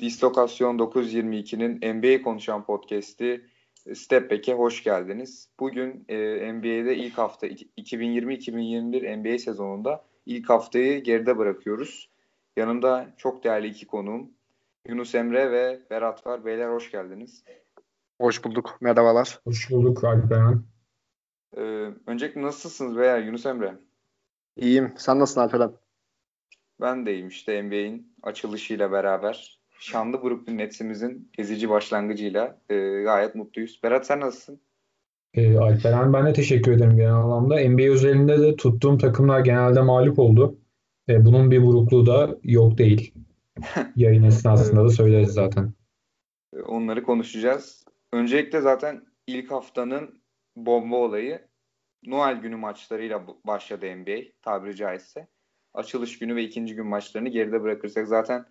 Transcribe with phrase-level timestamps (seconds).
[0.00, 3.46] Dislokasyon 922'nin NBA konuşan podcast'i
[3.94, 5.48] Step Back'e hoş geldiniz.
[5.60, 12.10] Bugün e, NBA'de ilk hafta 2020-2021 NBA sezonunda ilk haftayı geride bırakıyoruz.
[12.56, 14.30] Yanımda çok değerli iki konuğum
[14.88, 16.44] Yunus Emre ve Berat var.
[16.44, 17.44] Beyler hoş geldiniz.
[18.20, 18.76] Hoş bulduk.
[18.80, 19.40] Merhabalar.
[19.44, 20.62] Hoş bulduk Alperen.
[21.56, 23.78] Ee, öncelikle nasılsınız beyler Yunus Emre?
[24.56, 24.94] İyiyim.
[24.96, 25.72] Sen nasılsın Alperen?
[26.80, 29.63] Ben de iyiyim işte NBA'in açılışıyla beraber.
[29.78, 33.80] Şanlı Brooklyn Nets'imizin ezici başlangıcıyla e, gayet mutluyuz.
[33.82, 34.60] Berat sen nasılsın?
[35.34, 37.68] Ee, Alperen ben de teşekkür ederim genel anlamda.
[37.68, 40.58] NBA özelinde de tuttuğum takımlar genelde mağlup oldu.
[41.08, 43.14] Ee, bunun bir burukluğu da yok değil.
[43.96, 45.72] Yayın esnasında da söyleriz zaten.
[46.56, 47.84] E, onları konuşacağız.
[48.12, 50.22] Öncelikle zaten ilk haftanın
[50.56, 51.40] bomba olayı
[52.06, 55.28] Noel günü maçlarıyla başladı NBA tabiri caizse.
[55.74, 58.46] Açılış günü ve ikinci gün maçlarını geride bırakırsak zaten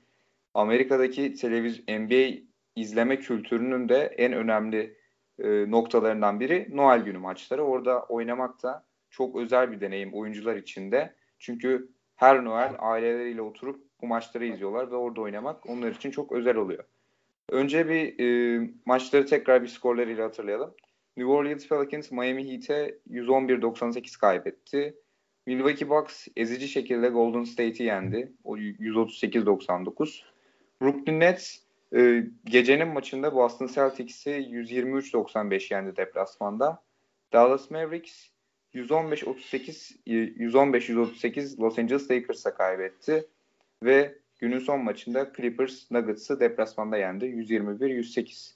[0.54, 2.40] Amerika'daki televizyon NBA
[2.76, 4.98] izleme kültürünün de en önemli
[5.40, 7.64] e, noktalarından biri Noel günü maçları.
[7.64, 11.16] Orada oynamak da çok özel bir deneyim oyuncular için de.
[11.40, 16.56] Çünkü her Noel aileleriyle oturup bu maçları izliyorlar ve orada oynamak onlar için çok özel
[16.56, 16.84] oluyor.
[17.50, 20.76] Önce bir e, maçları tekrar bir skorlarıyla hatırlayalım.
[21.18, 24.96] New Orleans Pelicans Miami Heat'e 111-98 kaybetti.
[25.46, 28.34] Milwaukee Bucks ezici şekilde Golden State'i yendi.
[28.44, 30.33] O 138-99.
[30.84, 31.58] Brooklyn Nets
[31.96, 36.84] e, gecenin maçında Boston Celtics'i 123-95 yendi deplasmanda.
[37.34, 38.28] Dallas Mavericks
[38.74, 43.28] 115-38 115-138 Los Angeles Lakers'a kaybetti
[43.84, 48.54] ve günün son maçında Clippers Nuggets'ı deplasmanda yendi 121-108.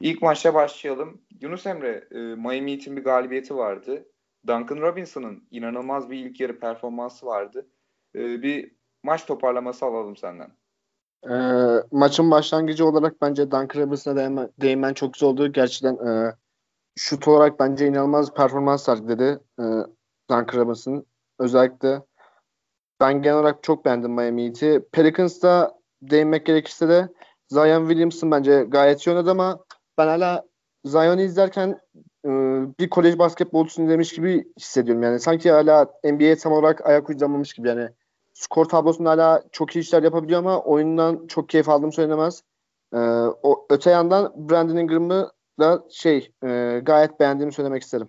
[0.00, 1.20] İlk maçta başlayalım.
[1.40, 4.06] Yunus Emre, e, Miami Heat'in bir galibiyeti vardı.
[4.46, 7.66] Duncan Robinson'ın inanılmaz bir ilk yarı performansı vardı.
[8.14, 10.61] E, bir maç toparlaması alalım senden.
[11.30, 11.34] E,
[11.92, 15.52] maçın başlangıcı olarak bence Duncan Robinson'a değinmen, değinmen çok güzel oldu.
[15.52, 16.34] Gerçekten e,
[16.96, 19.62] şut olarak bence inanılmaz performans sergiledi e,
[20.30, 21.06] Duncan Robinson.
[21.38, 22.02] Özellikle
[23.00, 24.82] ben genel olarak çok beğendim Miami Heat'i.
[24.92, 27.08] Pelicans'ta değinmek gerekirse de
[27.48, 29.64] Zion Williamson bence gayet iyi oynadı ama
[29.98, 30.44] ben hala
[30.84, 31.80] Zion'u izlerken
[32.24, 32.30] e,
[32.78, 35.02] bir kolej basketbolcusunu izlemiş gibi hissediyorum.
[35.02, 37.68] Yani sanki hala NBA'ye tam olarak ayak uyduramamış gibi.
[37.68, 37.88] Yani
[38.42, 42.42] skor tablosunda hala çok iyi işler yapabiliyor ama oyundan çok keyif aldığım söylenemez.
[42.94, 42.98] E,
[43.42, 48.08] o öte yandan Brandon Ingram'ı da şey e, gayet beğendiğimi söylemek isterim.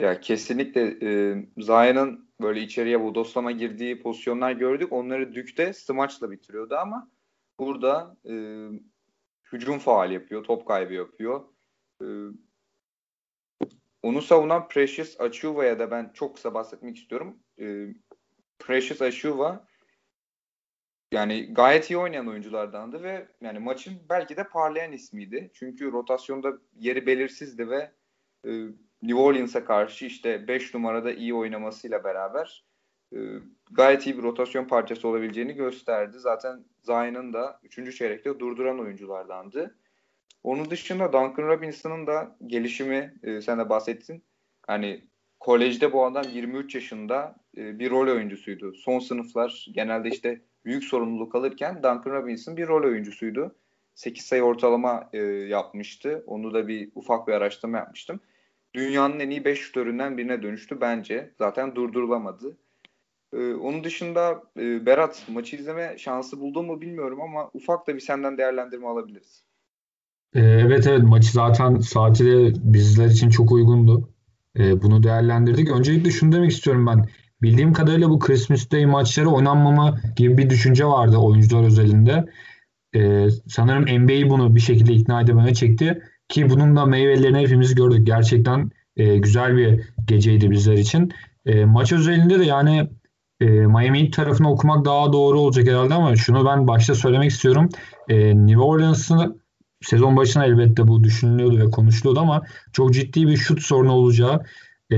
[0.00, 4.92] Ya kesinlikle e, Zion'ın böyle içeriye bu doslama girdiği pozisyonlar gördük.
[4.92, 7.10] Onları Dük'te smaçla bitiriyordu ama
[7.58, 8.34] burada e,
[9.52, 11.44] hücum faal yapıyor, top kaybı yapıyor.
[12.02, 12.06] Ee,
[14.02, 17.38] onu savunan Precious Achuva'ya da ben çok kısa bahsetmek istiyorum.
[17.60, 17.86] Ee,
[18.58, 19.66] Precious Achuva
[21.12, 25.50] yani gayet iyi oynayan oyunculardandı ve yani maçın belki de parlayan ismiydi.
[25.54, 27.92] Çünkü rotasyonda yeri belirsizdi ve
[28.44, 28.50] e,
[29.02, 32.64] New Orleans'a karşı işte 5 numarada iyi oynamasıyla beraber
[33.12, 33.18] e,
[33.70, 36.18] gayet iyi bir rotasyon parçası olabileceğini gösterdi.
[36.18, 37.96] Zaten Zion'ın da 3.
[37.96, 39.78] çeyrekte durduran oyunculardandı.
[40.42, 44.24] Onun dışında Duncan Robinson'ın da gelişimi e, sen de bahsettin.
[44.66, 45.08] Hani
[45.40, 48.74] kolejde bu adam 23 yaşında e, bir rol oyuncusuydu.
[48.74, 53.54] Son sınıflar genelde işte büyük sorumluluk alırken Duncan Robinson bir rol oyuncusuydu.
[53.94, 56.24] 8 sayı ortalama e, yapmıştı.
[56.26, 58.20] Onu da bir ufak bir araştırma yapmıştım.
[58.74, 61.30] Dünyanın en iyi 5 şutöründen birine dönüştü bence.
[61.38, 62.56] Zaten durdurulamadı.
[63.32, 68.00] Ee, onun dışında e, Berat maçı izleme şansı buldun mu bilmiyorum ama ufak da bir
[68.00, 69.44] senden değerlendirme alabiliriz.
[70.34, 74.08] Ee, evet evet maçı zaten saati de bizler için çok uygundu.
[74.58, 75.70] Ee, bunu değerlendirdik.
[75.70, 77.06] Öncelikle şunu demek istiyorum ben.
[77.42, 82.24] Bildiğim kadarıyla bu Christmas Day maçları oynanmama gibi bir düşünce vardı oyuncular özelinde.
[82.94, 86.02] Ee, sanırım NBA bunu bir şekilde ikna edemeye çekti.
[86.28, 88.06] Ki bunun da meyvelerini hepimiz gördük.
[88.06, 91.12] Gerçekten e, güzel bir geceydi bizler için.
[91.46, 92.88] E, maç özelinde de yani
[93.40, 97.68] e, Miami tarafını okumak daha doğru olacak herhalde ama şunu ben başta söylemek istiyorum.
[98.08, 99.40] E, New Orleans'ın
[99.80, 102.42] sezon başına elbette bu düşünülüyordu ve konuşuluyordu ama
[102.72, 104.42] çok ciddi bir şut sorunu olacağı
[104.92, 104.96] e,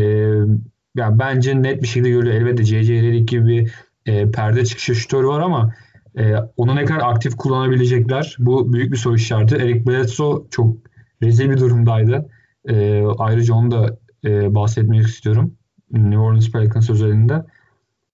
[0.97, 2.35] yani bence net bir şekilde görülüyor.
[2.35, 3.03] Elbette C.C.
[3.03, 3.73] Redick gibi bir
[4.07, 5.75] e, perde çıkışı şutörü var ama
[6.19, 9.57] e, onu ne kadar aktif kullanabilecekler bu büyük bir soru işareti.
[9.57, 10.77] Eric Bledsoe çok
[11.23, 12.29] rezil bir durumdaydı.
[12.69, 15.55] E, ayrıca onu da e, bahsetmek istiyorum.
[15.91, 17.45] New Orleans Pelicans özelinde.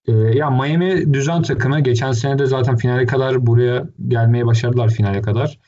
[0.07, 1.79] E, ya Miami düzen takımı.
[1.79, 5.59] Geçen sene de zaten finale kadar buraya gelmeye başardılar finale kadar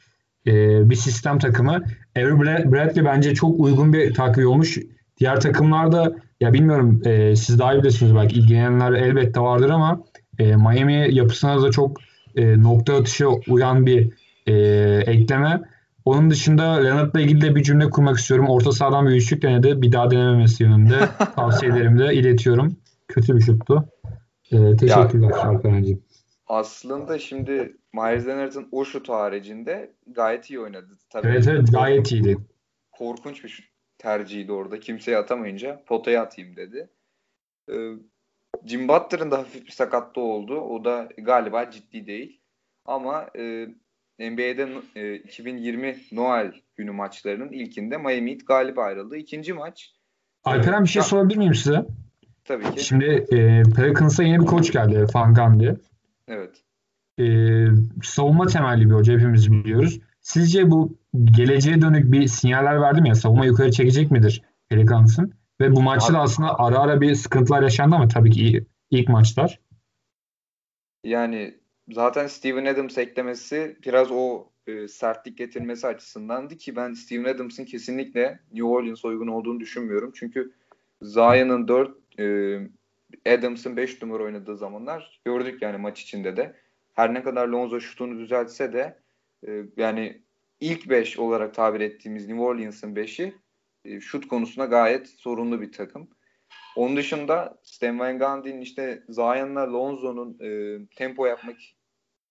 [0.49, 1.83] e, bir sistem takımı.
[2.17, 4.77] Avery Bradley bence çok uygun bir takviye olmuş.
[5.19, 10.03] Diğer takımlarda ya bilmiyorum e, siz daha iyi bilirsiniz belki ilgilenenler elbette vardır ama
[10.39, 11.97] e, Miami yapısına da çok
[12.35, 14.11] e, nokta atışı uyan bir
[14.47, 14.53] e,
[15.05, 15.61] ekleme.
[16.05, 18.45] Onun dışında Leonard'la ilgili de bir cümle kurmak istiyorum.
[18.49, 19.81] Orta sahadan bir üçlük denedi.
[19.81, 20.99] Bir daha denememesi yönünde
[21.35, 22.75] tavsiyelerimi de iletiyorum.
[23.07, 23.85] Kötü bir şuttu.
[24.51, 26.01] E, teşekkürler Alperen'ciğim.
[26.49, 30.97] Aslında şimdi Myers Leonard'ın o şutu haricinde gayet iyi oynadı.
[31.09, 32.37] Tabii evet evet gayet iyiydi.
[32.91, 33.65] Korkunç bir şut
[33.97, 34.79] tercihiydi orada.
[34.79, 36.89] Kimseye atamayınca potaya atayım dedi.
[37.71, 37.73] Ee,
[38.65, 40.61] Jim Butler'ın da hafif bir sakatlığı oldu.
[40.61, 42.41] O da galiba ciddi değil.
[42.85, 43.67] Ama e,
[44.19, 49.17] NBA'de e, 2020 Noel günü maçlarının ilkinde Miami Heat galip ayrıldı.
[49.17, 49.95] İkinci maç
[50.43, 51.85] Alperen bir şey sorabilir miyim size?
[52.45, 52.85] Tabii ki.
[52.85, 55.05] Şimdi e, Pelicans'a yeni bir koç geldi.
[55.13, 55.75] Fangan diye.
[56.29, 56.63] Evet.
[57.19, 57.25] E,
[58.03, 59.99] savunma temelli bir hoca hepimiz biliyoruz.
[60.21, 63.15] Sizce bu geleceğe dönük bir sinyaller verdi mi ya?
[63.15, 65.33] Savunma yukarı çekecek midir Pelicans'ın?
[65.61, 69.59] Ve bu maçta da aslında ara ara bir sıkıntılar yaşandı ama tabii ki ilk maçlar.
[71.03, 71.57] Yani
[71.91, 78.39] zaten Steven Adams eklemesi biraz o e, sertlik getirmesi açısındandı ki ben Steven Adams'ın kesinlikle
[78.51, 80.11] New Orleans uygun olduğunu düşünmüyorum.
[80.15, 80.51] Çünkü
[81.01, 82.57] Zion'ın 4 e,
[83.27, 86.55] Adams'ın 5 numara oynadığı zamanlar gördük yani maç içinde de.
[86.93, 88.99] Her ne kadar Lonzo şutunu düzeltse de
[89.47, 90.21] e, yani
[90.59, 93.35] ilk 5 olarak tabir ettiğimiz New Orleans'ın 5'i
[93.85, 96.09] e, şut konusunda gayet sorunlu bir takım.
[96.75, 101.57] Onun dışında Stan Van Gundy'nin işte Zion'la Lonzo'nun e, tempo yapmak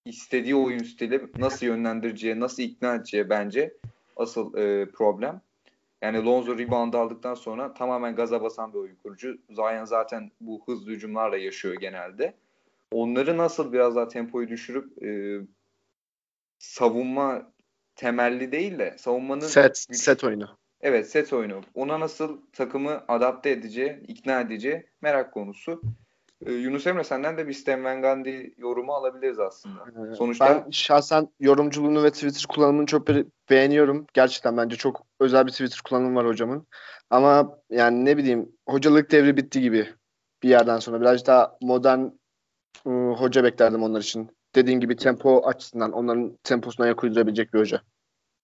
[0.05, 3.75] istediği oyun stili nasıl yönlendireceği, nasıl ikna edeceği bence
[4.17, 5.41] asıl e, problem.
[6.03, 9.39] Yani Lonzo rebound aldıktan sonra tamamen gaza basan bir oyun kurucu.
[9.51, 12.35] Zion zaten bu hızlı hücumlarla yaşıyor genelde.
[12.93, 15.41] Onları nasıl biraz daha tempoyu düşürüp e,
[16.59, 17.53] savunma
[17.97, 20.59] temelli değil de savunmanın set güç, set oyunu.
[20.81, 21.61] Evet set oyunu.
[21.75, 25.83] Ona nasıl takımı adapte edeceği, ikna edeceği merak konusu.
[26.47, 29.85] Ee, Yunus Emre senden de bir Stan Van Gundy yorumu alabiliriz aslında.
[30.13, 33.09] Ee, Sonuçta ben şahsen yorumculuğunu ve Twitter kullanımını çok
[33.51, 34.07] beğeniyorum.
[34.15, 36.67] Gerçekten bence çok özel bir Twitter kullanımı var hocamın.
[37.11, 39.89] Ama yani ne bileyim hocalık devri bitti gibi
[40.43, 41.01] bir yerden sonra.
[41.01, 42.01] Biraz daha modern
[42.87, 44.31] ıı, hoca beklerdim onlar için.
[44.55, 47.83] Dediğin gibi tempo açısından onların temposuna ayak uydurabilecek bir hoca.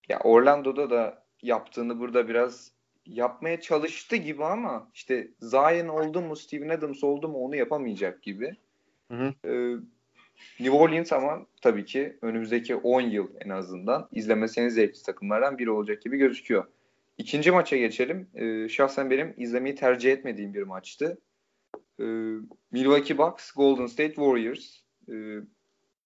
[0.08, 2.73] Ya Orlando'da da yaptığını burada biraz
[3.06, 8.56] yapmaya çalıştı gibi ama işte Zion oldu mu Steven Adams oldu mu onu yapamayacak gibi.
[9.10, 9.34] Hı hı.
[9.48, 9.76] Ee,
[10.60, 15.70] New Orleans ama tabii ki önümüzdeki 10 yıl en azından izlemesi en zevkli takımlardan biri
[15.70, 16.64] olacak gibi gözüküyor.
[17.18, 18.28] İkinci maça geçelim.
[18.34, 21.18] Ee, şahsen benim izlemeyi tercih etmediğim bir maçtı.
[22.00, 22.04] Ee,
[22.72, 24.76] Milwaukee Bucks, Golden State Warriors.
[25.08, 25.40] Ee,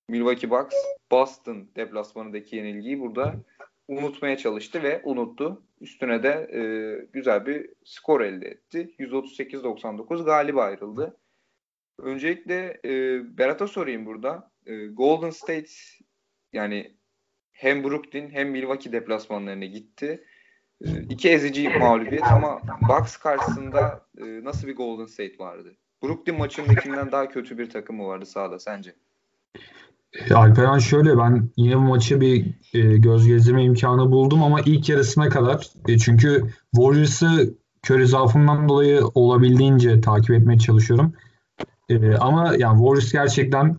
[0.09, 0.77] Milwaukee Bucks,
[1.11, 3.35] Boston deplasmanındaki yenilgiyi burada
[3.89, 5.63] unutmaya çalıştı ve unuttu.
[5.81, 6.61] Üstüne de e,
[7.13, 8.95] güzel bir skor elde etti.
[8.99, 11.17] 138-99 galip ayrıldı.
[11.99, 14.51] Öncelikle e, Berat'a sorayım burada.
[14.67, 15.71] E, Golden State
[16.53, 16.97] yani
[17.53, 20.25] hem Brooklyn hem Milwaukee deplasmanlarına gitti.
[20.85, 25.77] E, iki ezici mağlubiyet ama Bucks karşısında e, nasıl bir Golden State vardı?
[26.03, 28.95] Brooklyn maçındakinden daha kötü bir takım mı vardı sahada sence?
[30.13, 34.89] E, Alperen şöyle ben yine bu maçı bir e, göz gezdirme imkanı buldum ama ilk
[34.89, 37.55] yarısına kadar e, çünkü Warriors'ı
[37.87, 41.13] Curry zaafından dolayı olabildiğince takip etmeye çalışıyorum.
[41.89, 43.79] E, ama yani Warriors gerçekten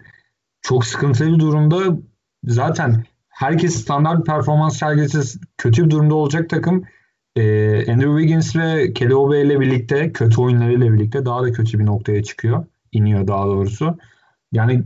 [0.62, 1.98] çok sıkıntılı bir durumda.
[2.44, 6.84] Zaten herkes standart performans sergilese kötü bir durumda olacak takım.
[7.36, 7.42] E,
[7.92, 12.65] Andrew Wiggins ve Kelly ile birlikte kötü oyunlarıyla birlikte daha da kötü bir noktaya çıkıyor.
[12.92, 13.98] iniyor daha doğrusu.
[14.51, 14.84] Yani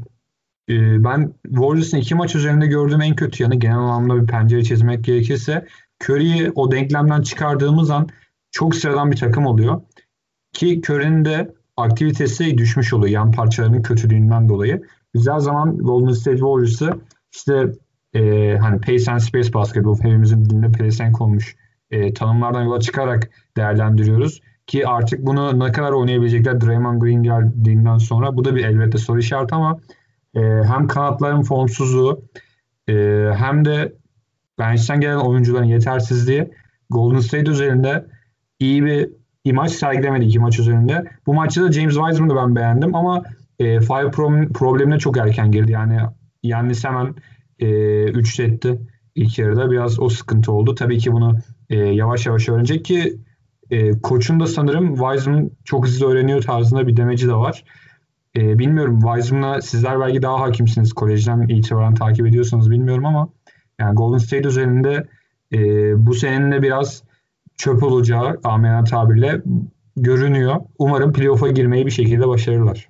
[0.69, 5.03] e, ben Warriors'ın iki maç üzerinde gördüğüm en kötü yanı genel anlamda bir pencere çizmek
[5.03, 5.65] gerekirse
[6.03, 8.09] Curry'i o denklemden çıkardığımız an
[8.51, 9.81] çok sıradan bir takım oluyor.
[10.53, 14.81] Ki Curry'nin de aktivitesi düşmüş oluyor yan parçalarının kötülüğünden dolayı.
[15.27, 16.89] Her zaman Golden State Warriors'ı
[17.33, 17.71] işte
[18.13, 21.55] e, hani pace and space basketball hepimizin dilinde pelesenk olmuş
[21.91, 24.41] e, tanımlardan yola çıkarak değerlendiriyoruz.
[24.67, 29.19] Ki artık bunu ne kadar oynayabilecekler Draymond Green geldiğinden sonra bu da bir elbette soru
[29.19, 29.79] işareti ama
[30.35, 32.23] e, hem kanatların formsuzluğu
[32.89, 32.93] e,
[33.35, 33.93] hem de
[34.59, 36.51] bench'ten gelen oyuncuların yetersizliği
[36.89, 38.05] Golden State üzerinde
[38.59, 39.09] iyi bir
[39.43, 41.03] imaj sergilemedi iki maç üzerinde.
[41.25, 43.23] Bu maçta da James Wiseman'ı ben beğendim ama
[43.59, 44.11] e, foul
[44.53, 45.71] problemine çok erken girdi.
[45.71, 45.99] Yani
[46.43, 47.15] Yannis hemen
[47.59, 48.79] e, üçletti
[49.15, 49.71] ilk yarıda.
[49.71, 50.75] Biraz o sıkıntı oldu.
[50.75, 51.37] Tabii ki bunu
[51.69, 53.17] e, yavaş yavaş öğrenecek ki
[53.69, 57.63] e, koçun da sanırım Wiseman çok hızlı öğreniyor tarzında bir demeci de var.
[58.37, 60.93] E, bilmiyorum Wiseman'a sizler belki daha hakimsiniz.
[60.93, 63.29] Kolejden itibaren takip ediyorsanız bilmiyorum ama
[63.79, 65.07] yani Golden State üzerinde
[65.53, 65.57] e,
[66.05, 67.03] bu senenin de biraz
[67.57, 69.41] çöp olacağı amena tabirle
[69.97, 70.55] görünüyor.
[70.79, 72.89] Umarım playoff'a girmeyi bir şekilde başarırlar.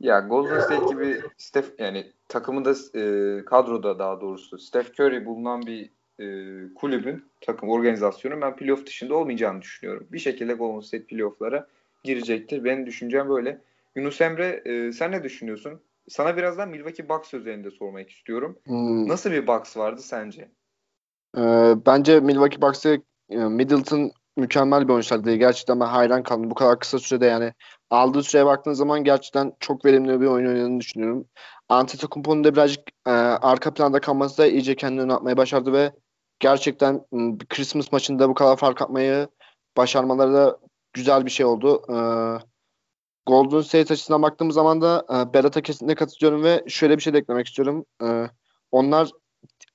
[0.00, 5.90] Ya Golden State gibi Steph yani takımında e, kadroda daha doğrusu Steph Curry bulunan bir
[6.20, 6.26] e,
[6.74, 10.06] kulübün takım organizasyonu ben playoff dışında olmayacağını düşünüyorum.
[10.12, 11.66] Bir şekilde Golden State playofflara
[12.04, 12.64] girecektir.
[12.64, 13.60] Benim düşüncem böyle.
[13.96, 15.82] Yunus Emre e, sen ne düşünüyorsun?
[16.08, 18.58] Sana birazdan Milwaukee Bucks üzerinde sormak istiyorum.
[18.66, 19.08] Hmm.
[19.08, 20.50] Nasıl bir Bucks vardı sence?
[21.36, 26.50] Ee, bence Milwaukee Bucks'ı e, Middleton mükemmel bir oyuncu diye gerçekten ben hayran kaldım.
[26.50, 27.52] Bu kadar kısa sürede yani
[27.90, 31.28] aldığı süreye baktığın zaman gerçekten çok verimli bir oyun oynadığını düşünüyorum.
[31.68, 35.92] Antetokounmpo'nun da birazcık e, arka planda kalması da iyice kendini atmayı başardı ve
[36.40, 37.00] gerçekten
[37.48, 39.28] Christmas maçında bu kadar fark atmayı
[39.76, 40.58] başarmaları da
[40.92, 41.82] güzel bir şey oldu.
[41.88, 41.96] E,
[43.26, 47.18] Golden State açısından baktığımız zaman da e, Berat'a kesinlikle katılıyorum ve şöyle bir şey de
[47.18, 47.84] eklemek istiyorum.
[48.02, 48.26] E,
[48.72, 49.10] onlar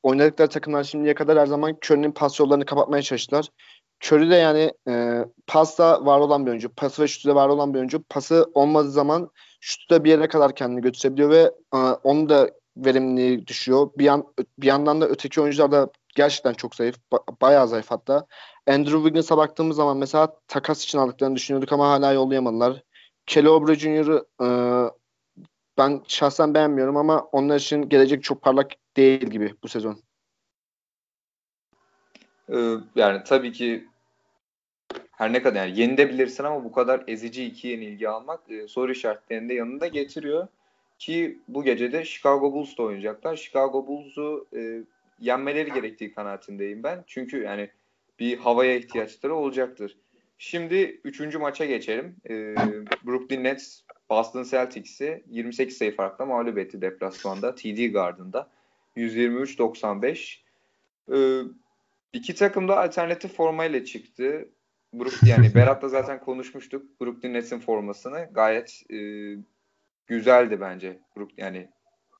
[0.03, 3.49] oynadıkları takımlar şimdiye kadar her zaman Curry'nin pas yollarını kapatmaya çalıştılar.
[4.03, 6.69] Curry de yani e, pasta var olan bir oyuncu.
[6.75, 8.03] Pası ve şutu da var olan bir oyuncu.
[8.03, 9.29] Pası olmadığı zaman
[9.61, 13.89] şutu da bir yere kadar kendini götürebiliyor ve e, onun da verimliliği düşüyor.
[13.97, 16.95] Bir, yan, bir yandan da öteki oyuncular da gerçekten çok zayıf.
[17.11, 18.25] Ba- bayağı zayıf hatta.
[18.67, 22.83] Andrew Wiggins'a baktığımız zaman mesela takas için aldıklarını düşünüyorduk ama hala yollayamadılar.
[23.37, 24.47] Oubre Jr.'ı e,
[25.77, 29.99] ben şahsen beğenmiyorum ama onlar için gelecek çok parlak değil gibi bu sezon.
[32.53, 33.87] Ee, yani tabii ki
[35.11, 39.53] her ne kadar yani yenilebilirsin ama bu kadar ezici iki yenilgi almak e, soru işaretlerinde
[39.53, 40.47] yanında getiriyor.
[40.99, 43.35] Ki bu gece de Chicago Bulls'ta oynayacaklar.
[43.35, 44.83] Chicago Bulls'u e,
[45.19, 47.03] yenmeleri gerektiği kanaatindeyim ben.
[47.07, 47.69] Çünkü yani
[48.19, 49.97] bir havaya ihtiyaçları olacaktır.
[50.41, 52.15] Şimdi üçüncü maça geçelim.
[52.29, 52.55] E,
[53.05, 58.49] Brooklyn Nets Boston Celtics'i 28 sayı farkla mağlup etti deplasmanda TD Garden'da.
[58.97, 60.39] 123-95.
[61.13, 61.17] E,
[62.13, 64.49] iki takım da alternatif formayla çıktı.
[64.93, 67.01] Brook, yani Berat'la zaten konuşmuştuk.
[67.01, 68.97] Brooklyn Nets'in formasını gayet e,
[70.07, 70.99] güzeldi bence.
[71.17, 71.69] Brook, yani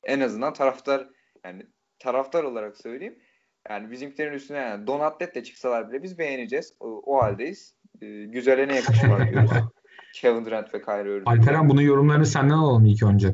[0.04, 1.08] en azından taraftar
[1.44, 1.66] yani
[2.00, 3.20] taraftar olarak söyleyeyim.
[3.70, 6.74] Yani bizimkilerin üstüne yani don atletle çıksalar bile biz beğeneceğiz.
[6.80, 7.74] O, o haldeyiz.
[8.02, 9.52] E, güzele ne yakışır diyoruz.
[10.14, 11.28] Kevin Durant ve Kyrie Irving.
[11.28, 13.32] Alperen bunun yorumlarını senden alalım ilk önce.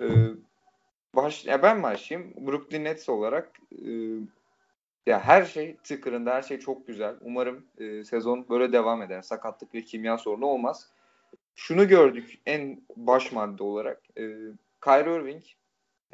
[0.00, 0.06] E,
[1.14, 2.34] baş, ya ben başlayayım.
[2.46, 3.90] Brooklyn Nets olarak e,
[5.06, 7.14] ya her şey tıkırında, her şey çok güzel.
[7.20, 9.22] Umarım e, sezon böyle devam eder.
[9.22, 10.88] Sakatlık ve kimya sorunu olmaz.
[11.54, 14.02] Şunu gördük en baş madde olarak.
[14.18, 14.22] E,
[14.84, 15.42] Kyrie Irving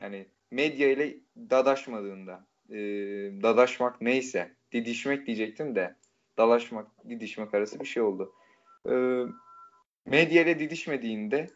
[0.03, 1.17] yani medya ile
[1.51, 2.77] dadaşmadığında, e,
[3.43, 5.97] dadaşmak neyse, didişmek diyecektim de
[6.39, 8.33] dalaşmak, didişmek arası bir şey oldu.
[8.89, 8.93] E,
[10.07, 11.47] medya ile didişmediğinde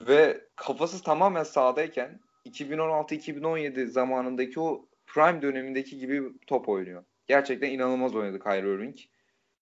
[0.00, 7.04] ve kafası tamamen sahadayken 2016-2017 zamanındaki o prime dönemindeki gibi top oynuyor.
[7.26, 8.96] Gerçekten inanılmaz oynadı Kyrie Irving.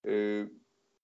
[0.09, 0.43] E,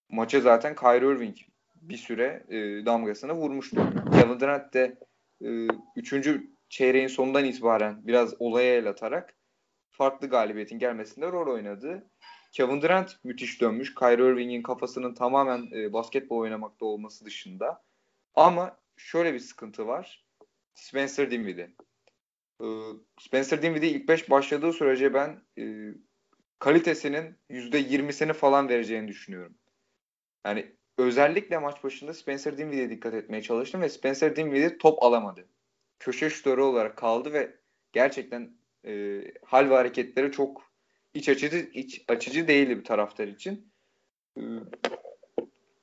[0.09, 1.37] maça zaten Kyrie Irving
[1.83, 3.93] bir süre e, damgasını vurmuştu.
[4.13, 4.99] Kevin Durant de
[5.45, 5.49] e,
[5.97, 9.35] üçüncü çeyreğin sonundan itibaren biraz olaya el atarak
[9.91, 12.11] farklı galibiyetin gelmesinde rol oynadı.
[12.53, 13.95] Kevin Durant müthiş dönmüş.
[13.95, 17.83] Kyrie Irving'in kafasının tamamen e, basketbol oynamakta olması dışında.
[18.35, 20.25] Ama şöyle bir sıkıntı var.
[20.75, 21.75] Spencer Dinwiddie.
[22.63, 22.67] Ee,
[23.21, 25.65] Spencer Dinwiddie ilk 5 başladığı sürece ben e,
[26.59, 29.55] kalitesinin %20'sini falan vereceğini düşünüyorum.
[30.47, 35.49] Yani özellikle maç başında Spencer Dinwiddie'ye dikkat etmeye çalıştım ve Spencer Dinwiddie top alamadı.
[35.99, 37.57] Köşe şutörü olarak kaldı ve
[37.93, 38.51] gerçekten
[38.85, 40.73] e, hal ve hareketleri çok
[41.15, 43.73] iç açıcı iç açıcı değildi bir taraftar için.
[44.37, 44.43] E,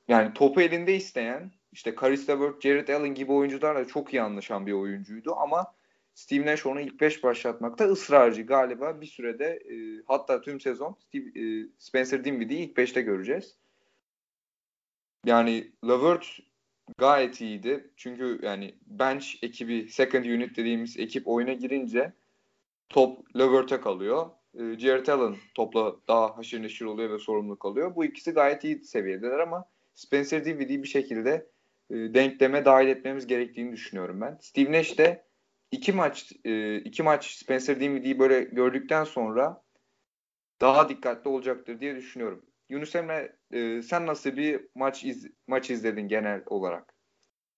[0.08, 4.72] yani topu elinde isteyen işte Caris LeVert, Jared Allen gibi oyuncularla çok iyi anlaşan bir
[4.72, 5.74] oyuncuydu ama
[6.14, 11.40] Steve Nash onu ilk 5 başlatmakta ısrarcı galiba bir sürede e, hatta tüm sezon Steve,
[11.40, 13.56] e, Spencer Dinwiddie'yi ilk 5'te göreceğiz.
[15.24, 16.38] Yani Levert
[16.98, 17.90] gayet iyiydi.
[17.96, 22.12] Çünkü yani bench ekibi, second unit dediğimiz ekip oyuna girince
[22.88, 24.26] top Levert'e kalıyor.
[24.54, 27.94] E, Jared Allen topla daha haşır neşir oluyor ve sorumluluk alıyor.
[27.96, 31.46] Bu ikisi gayet iyi seviyedeler ama Spencer Dinwiddie'yi bir şekilde
[31.90, 34.38] e, denkleme dahil etmemiz gerektiğini düşünüyorum ben.
[34.40, 35.24] Steve Nash de
[35.70, 39.62] iki maç e, iki maç Spencer Dinwiddie'yi böyle gördükten sonra
[40.60, 42.42] daha dikkatli olacaktır diye düşünüyorum.
[42.68, 46.94] Yunus Emre e, sen nasıl bir maç iz, maç izledin genel olarak?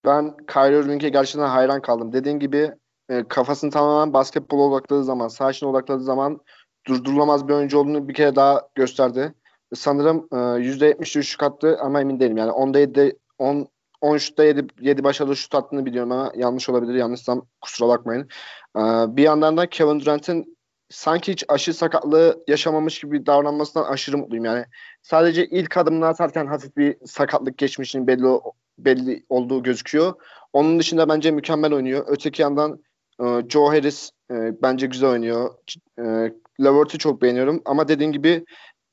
[0.04, 2.12] Ben Kyrie Irving'e gerçekten hayran kaldım.
[2.12, 2.72] Dediğin gibi
[3.08, 6.40] e, kafasını tamamen basketbol odakladığı zaman, sağ odakladığı zaman
[6.86, 9.34] durdurulamaz bir oyuncu olduğunu bir kere daha gösterdi.
[9.74, 12.36] Sanırım e, %70 üçlük attı ama emin değilim.
[12.36, 13.68] Yani 10'da 7, 10,
[14.00, 16.94] 10 şutta 7, 7 başarılı şut attığını biliyorum ama yanlış olabilir.
[16.94, 18.28] Yanlışsam kusura bakmayın.
[18.76, 18.80] Ee,
[19.16, 20.58] bir yandan da Kevin Durant'in
[20.90, 24.44] sanki hiç aşı sakatlığı yaşamamış gibi davranmasından aşırı mutluyum.
[24.44, 24.64] Yani
[25.08, 28.40] sadece ilk adımını atarken hafif bir sakatlık geçmişinin belli
[28.78, 30.14] belli olduğu gözüküyor.
[30.52, 32.04] Onun dışında bence mükemmel oynuyor.
[32.08, 32.82] Öteki yandan
[33.20, 35.54] e, Joe Harris e, bence güzel oynuyor.
[35.98, 38.44] E, Lavert'i çok beğeniyorum ama dediğin gibi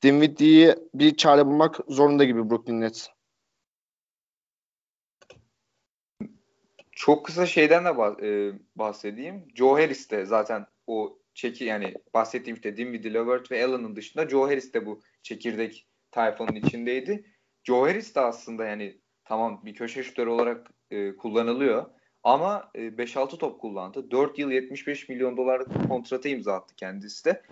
[0.02, 3.08] Dinwiddie'yi bir çare bulmak zorunda gibi Brooklyn Nets.
[6.92, 7.96] Çok kısa şeyden de
[8.76, 9.48] bahsedeyim.
[9.54, 14.46] Joe Harris de zaten o çeki yani bahsettiğim işte Dinwiddie, Levert ve Allen'ın dışında Joe
[14.46, 17.24] Harris de bu çekirdek tayfanın içindeydi.
[17.64, 21.84] Joe Harris de aslında yani tamam bir köşe şutörü olarak e, kullanılıyor
[22.22, 24.10] ama e, 5-6 top kullandı.
[24.10, 27.42] 4 yıl 75 milyon dolarlık kontratı imza attı kendisi de.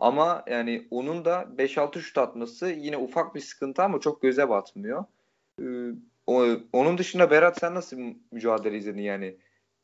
[0.00, 5.04] Ama yani onun da 5-6 şut atması yine ufak bir sıkıntı ama çok göze batmıyor.
[5.62, 5.64] Ee,
[6.72, 7.98] onun dışında Berat sen nasıl
[8.32, 9.36] mücadele izledin yani?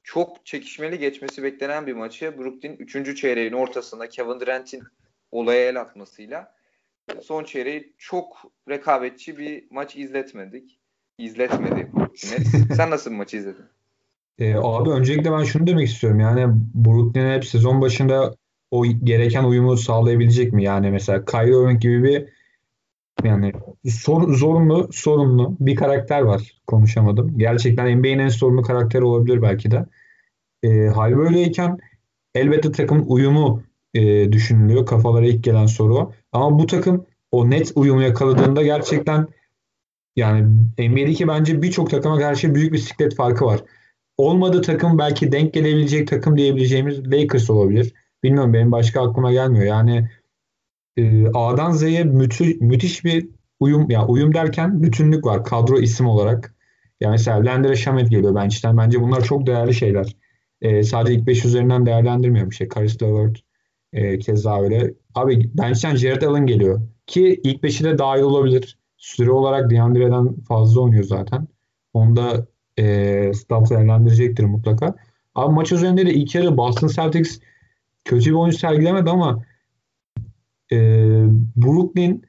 [0.02, 3.16] Çok çekişmeli geçmesi beklenen bir maçı Brooklyn 3.
[3.16, 4.82] çeyreğin ortasında Kevin Durant'in
[5.32, 6.54] olaya el atmasıyla
[7.22, 10.78] son çeyreği çok rekabetçi bir maç izletmedik.
[11.18, 11.90] İzletmedi
[12.76, 13.64] Sen nasıl bir maçı izledin?
[14.38, 16.20] E, abi öncelikle ben şunu demek istiyorum.
[16.20, 18.34] Yani Brooklyn hep sezon başında
[18.70, 20.64] o gereken uyumu sağlayabilecek mi?
[20.64, 22.28] Yani mesela Kyrie Irving gibi bir
[23.24, 23.52] yani
[23.88, 26.60] sor, zorunlu, sorumlu bir karakter var.
[26.66, 27.38] Konuşamadım.
[27.38, 29.86] Gerçekten NBA'nin en sorumlu karakteri olabilir belki de.
[30.62, 31.78] E, hal böyleyken
[32.34, 33.62] elbette takımın uyumu
[33.94, 34.86] e, düşünülüyor.
[34.86, 36.12] Kafalara ilk gelen soru.
[36.32, 39.28] Ama bu takım o net uyumu yakaladığında gerçekten
[40.16, 40.46] yani
[40.78, 43.60] NBA'deki bence birçok takıma karşı büyük bir siklet farkı var.
[44.16, 47.94] Olmadığı takım belki denk gelebilecek takım diyebileceğimiz Lakers olabilir.
[48.22, 49.64] Bilmiyorum benim başka aklıma gelmiyor.
[49.64, 50.08] Yani
[50.96, 53.28] e, A'dan Z'ye müthiş, müthiş bir
[53.60, 56.54] uyum ya yani uyum derken bütünlük var kadro isim olarak.
[57.00, 58.76] Yani mesela Landry Shamet geliyor bench'ten.
[58.76, 60.16] Bence bunlar çok değerli şeyler.
[60.60, 62.52] E, sadece ilk 5 üzerinden değerlendirmiyorum.
[62.52, 62.68] şey.
[62.68, 63.42] Caris LeVert
[63.92, 64.94] e, keza öyle.
[65.14, 66.80] Abi bench'ten Jared Allen geliyor.
[67.06, 68.78] Ki ilk 5'i de dahil olabilir.
[68.96, 71.48] Süre olarak DeAndre'den fazla oynuyor zaten.
[71.92, 72.46] Onu da
[72.78, 74.96] e, staff değerlendirecektir mutlaka.
[75.34, 77.40] Abi maç üzerinde de ilk yarı Boston Celtics
[78.04, 79.44] kötü bir oyun sergilemedi ama
[80.72, 80.76] e,
[81.56, 82.22] Brooklyn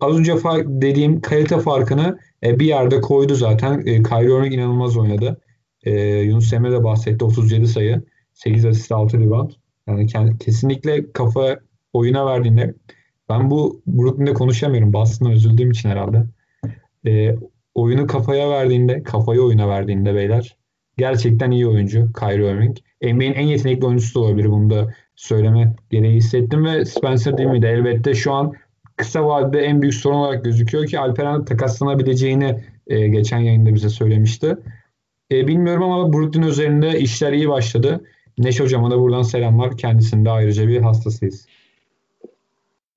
[0.00, 3.78] az önce dediğim kalite farkını e, bir yerde koydu zaten.
[3.78, 5.40] E, Kyrie Irving inanılmaz oynadı.
[5.82, 7.24] E, Yunus Emre de bahsetti.
[7.24, 8.02] 37 sayı.
[8.32, 9.50] 8 asist 6 rebound.
[9.86, 11.60] Yani kesinlikle kafa
[11.92, 12.74] oyuna verdiğinde
[13.28, 14.92] ben bu Brooklyn'de konuşamıyorum.
[14.92, 16.24] Boston'a üzüldüğüm için herhalde.
[17.06, 17.36] E,
[17.74, 20.56] oyunu kafaya verdiğinde, kafayı oyuna verdiğinde beyler
[20.96, 22.76] gerçekten iyi oyuncu Kyrie Irving.
[23.02, 24.50] NBA'in en yetenekli oyuncusu da olabilir.
[24.50, 27.66] Bunu da söyleme gereği hissettim ve Spencer değil miydi?
[27.66, 28.52] Elbette şu an
[28.96, 34.56] kısa vadede en büyük sorun olarak gözüküyor ki Alperen takaslanabileceğini e, geçen yayında bize söylemişti.
[35.32, 38.04] E, bilmiyorum ama Brooklyn üzerinde işler iyi başladı.
[38.38, 39.76] Neş hocama da buradan selamlar.
[39.76, 41.46] Kendisinde ayrıca bir hastasıyız.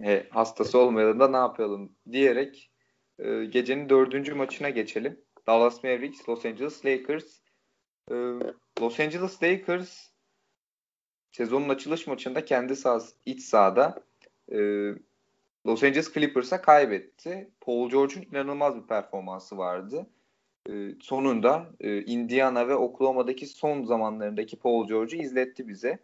[0.04, 2.72] E, hastası olmayalım da ne yapalım diyerek
[3.20, 5.20] e, gecenin dördüncü maçına geçelim.
[5.48, 7.26] Dallas Mavericks, Los Angeles Lakers.
[8.12, 8.16] E,
[8.82, 10.10] Los Angeles Lakers
[11.32, 14.04] sezonun açılış maçında kendi sahası, iç sahada
[14.52, 14.58] e,
[15.68, 17.50] Los Angeles Clippers'a kaybetti.
[17.62, 20.08] Paul George'un inanılmaz bir performansı vardı.
[20.70, 26.00] E, sonunda e, Indiana ve Oklahoma'daki son zamanlarındaki Paul George'u izletti bize.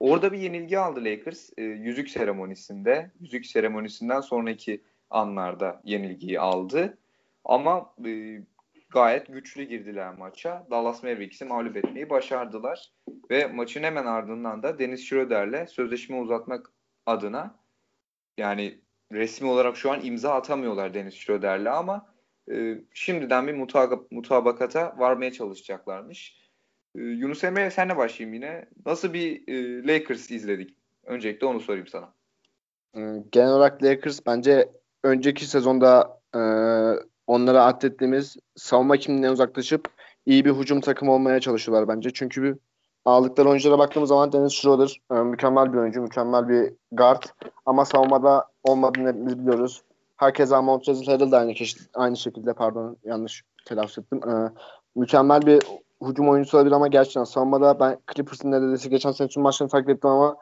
[0.00, 3.10] Orada bir yenilgi aldı Lakers e, yüzük seremonisinde.
[3.20, 6.98] Yüzük seremonisinden sonraki anlarda yenilgiyi aldı.
[7.44, 7.94] Ama
[8.90, 10.66] gayet güçlü girdiler maça.
[10.70, 12.92] Dallas Mavericks'i mağlup etmeyi başardılar.
[13.30, 16.72] Ve maçın hemen ardından da Dennis Schroeder'le sözleşme uzatmak
[17.06, 17.54] adına
[18.38, 18.78] yani
[19.12, 22.11] resmi olarak şu an imza atamıyorlar Dennis Schroeder'le ama
[22.52, 26.36] e, şimdiden bir mutab- mutabakata varmaya çalışacaklarmış.
[26.94, 28.68] E, Yunus Emre senle başlayayım yine.
[28.86, 30.76] Nasıl bir e, Lakers izledik?
[31.04, 32.12] Öncelikle onu sorayım sana.
[33.32, 34.68] Genel olarak Lakers bence
[35.02, 36.20] önceki sezonda
[37.26, 39.88] onlara atlettiğimiz savunma kimliğinden uzaklaşıp
[40.26, 42.10] iyi bir hücum takımı olmaya çalışıyorlar bence.
[42.10, 42.56] Çünkü bir
[43.04, 47.22] aldıkları oyunculara baktığımız zaman Dennis Schroeder mükemmel bir oyuncu, mükemmel bir guard
[47.66, 49.82] ama savunmada olmadığını hepimiz biliyoruz.
[50.22, 51.52] Herkese Montrezl Harrell da aynı,
[51.94, 54.20] aynı şekilde pardon yanlış telaffuz ettim.
[54.28, 54.52] E,
[54.96, 55.62] mükemmel bir
[56.06, 60.10] hücum oyuncusu olabilir ama gerçekten savunmada ben Clippers'ın neredeyse geçen sene tüm maçlarını takip ettim
[60.10, 60.36] ama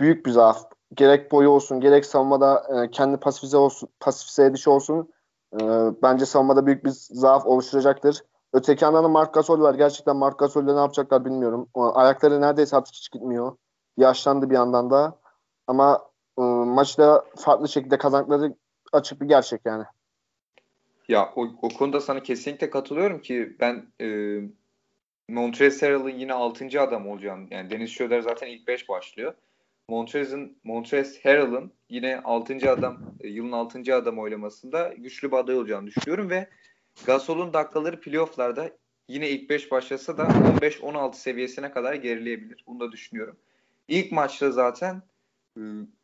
[0.00, 0.64] büyük bir zaaf.
[0.94, 5.08] Gerek boyu olsun, gerek savunmada e, kendi pasifize olsun, pasifize edişi olsun
[5.60, 5.64] e,
[6.02, 8.22] bence savunmada büyük bir zaaf oluşturacaktır.
[8.52, 9.74] Öteki yandan da Mark Gasol var.
[9.74, 11.68] Gerçekten Mark Gasol'le ne yapacaklar bilmiyorum.
[11.74, 13.56] Ayakları neredeyse artık hiç gitmiyor.
[13.96, 15.18] Yaşlandı bir yandan da.
[15.66, 16.02] Ama
[16.38, 18.54] e, maçta farklı şekilde kazandıkları
[18.94, 19.84] açık bir gerçek yani.
[21.08, 24.38] Ya o, o konuda sana kesinlikle katılıyorum ki ben e,
[25.28, 26.80] Montrezl yine 6.
[26.80, 27.48] adam olacağım.
[27.50, 29.34] Yani Deniz Schroeder zaten ilk 5 başlıyor.
[29.88, 32.70] Montrez'in Montrez Harrell'ın yine 6.
[32.70, 33.94] adam e, yılın 6.
[33.94, 36.48] adam oylamasında güçlü bir aday olacağını düşünüyorum ve
[37.06, 38.70] Gasol'un dakikaları playoff'larda
[39.08, 42.64] yine ilk 5 başlasa da 15-16 seviyesine kadar gerileyebilir.
[42.66, 43.36] Bunu da düşünüyorum.
[43.88, 45.02] İlk maçta zaten
[45.56, 45.60] e,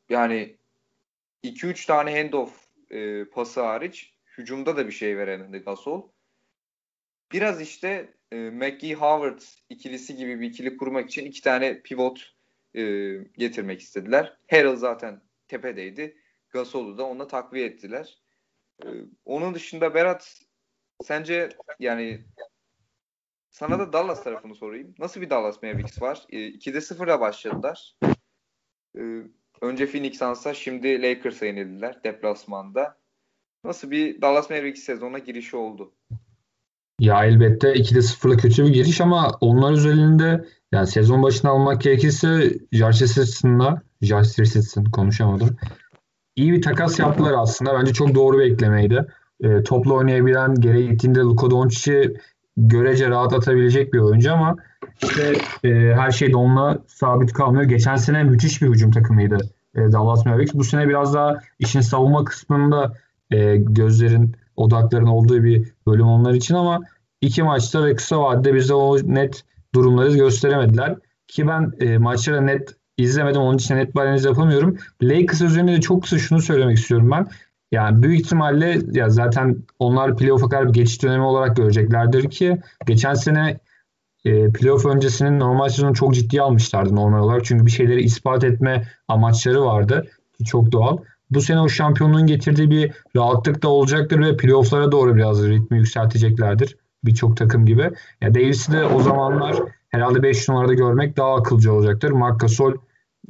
[0.08, 0.56] yani
[1.44, 6.08] 2-3 tane handoff e, pası hariç hücumda da bir şey veremedi Gasol.
[7.32, 12.34] Biraz işte e, McGee Howard ikilisi gibi bir ikili kurmak için iki tane pivot
[12.74, 12.82] e,
[13.38, 14.36] getirmek istediler.
[14.50, 16.16] Harrell zaten tepedeydi.
[16.48, 18.18] Gasol'u da ona takviye ettiler.
[18.84, 18.88] E,
[19.24, 20.40] onun dışında Berat
[21.04, 21.48] sence
[21.78, 22.24] yani
[23.50, 24.94] sana da Dallas tarafını sorayım.
[24.98, 26.26] Nasıl bir Dallas Mavericks var?
[26.30, 27.96] E, 2'de 0'la başladılar.
[28.98, 29.00] E,
[29.62, 32.96] önce Phoenix Suns'a şimdi Lakers'a yenildiler deplasmanda.
[33.64, 35.92] Nasıl bir Dallas Mavericks sezona girişi oldu?
[37.00, 42.58] Ya elbette 2'de 0'la kötü bir giriş ama onlar üzerinde yani sezon başına almak gerekirse
[42.72, 45.56] Josh Richardson'la Josh Richardson konuşamadım.
[46.36, 47.74] İyi bir takas yaptılar aslında.
[47.78, 49.06] Bence çok doğru bir eklemeydi.
[49.40, 52.16] E, topla oynayabilen, gereği gittiğinde Luka Doncic'i
[52.56, 54.56] görece rahatlatabilecek bir oyuncu ama
[55.02, 55.32] işte
[55.64, 57.64] e, her şey de onunla sabit kalmıyor.
[57.64, 59.38] Geçen sene müthiş bir hücum takımıydı
[59.74, 60.54] e, Dallas Mavericks.
[60.54, 62.92] Bu sene biraz daha işin savunma kısmında
[63.30, 66.80] e, gözlerin, odakların olduğu bir bölüm onlar için ama
[67.20, 70.96] iki maçta ve kısa vadede bize o net durumları gösteremediler.
[71.28, 73.40] Ki ben e, maçları net izlemedim.
[73.40, 74.78] Onun için net bir analiz yapamıyorum.
[75.02, 77.26] Lakers üzerinde de çok kısa şunu söylemek istiyorum ben.
[77.72, 83.14] Yani büyük ihtimalle ya zaten onlar playoff'a kadar bir geçiş dönemi olarak göreceklerdir ki geçen
[83.14, 83.58] sene
[84.24, 87.44] e, playoff öncesinin normal sezonu çok ciddiye almışlardı normal olarak.
[87.44, 90.06] Çünkü bir şeyleri ispat etme amaçları vardı.
[90.38, 90.98] Ki çok doğal.
[91.30, 96.76] Bu sene o şampiyonluğun getirdiği bir rahatlık da olacaktır ve playoff'lara doğru biraz ritmi yükselteceklerdir.
[97.04, 97.90] Birçok takım gibi.
[98.20, 99.56] Ya Davis'i de o zamanlar
[99.88, 102.10] herhalde 5 numarada görmek daha akılcı olacaktır.
[102.10, 102.74] Marc Gasol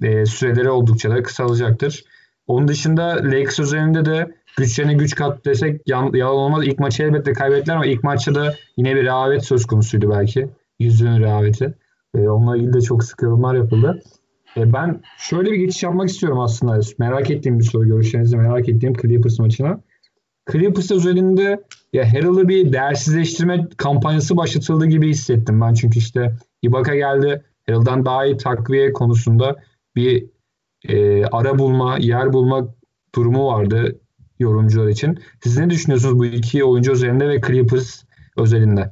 [0.03, 2.05] e, süreleri oldukça da kısalacaktır.
[2.47, 6.67] Onun dışında Lakers üzerinde de güçlerine güç kat desek yalan olmaz.
[6.67, 10.49] İlk maçı elbette kaybettiler ama ilk maçta da yine bir rehavet söz konusuydu belki.
[10.81, 11.75] Yüzünün rehaveti.
[12.15, 14.03] E, onunla ilgili de çok sık yorumlar yapıldı.
[14.57, 16.81] E, ben şöyle bir geçiş yapmak istiyorum aslında.
[16.99, 17.87] Merak ettiğim bir soru.
[17.87, 19.81] Görüşlerinizi merak ettiğim Clippers maçına.
[20.53, 25.75] Clippers üzerinde ya Harrell'ı bir değersizleştirme kampanyası başlatıldı gibi hissettim ben.
[25.75, 27.45] Çünkü işte Ibaka geldi.
[27.67, 29.57] Harrell'dan daha iyi takviye konusunda
[29.97, 30.27] bir
[30.89, 32.75] e, ara bulma, yer bulma
[33.15, 34.01] durumu vardı
[34.39, 35.19] yorumcular için.
[35.43, 38.05] Siz ne düşünüyorsunuz bu iki oyuncu üzerinde ve Clippers
[38.37, 38.91] özelinde?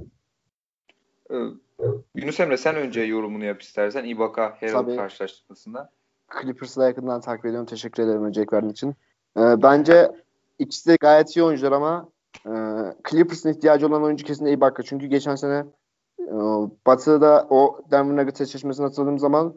[2.15, 5.91] Yunus Emre sen önce yorumunu yap istersen Ibaka Harrell karşılaştırmasında.
[6.43, 7.67] Clippers'ı da yakından takip ediyorum.
[7.67, 8.95] Teşekkür ederim öncelik verdiğin için.
[9.39, 10.13] Ee, bence
[10.59, 12.09] ikisi de gayet iyi oyuncular ama
[12.47, 12.53] e,
[13.11, 14.83] Clippers'ın ihtiyacı olan oyuncu kesinlikle Ibaka.
[14.83, 15.65] Çünkü geçen sene
[16.21, 16.35] e,
[16.87, 19.55] Batı'da o Denver Nuggets eşleşmesini hatırladığım zaman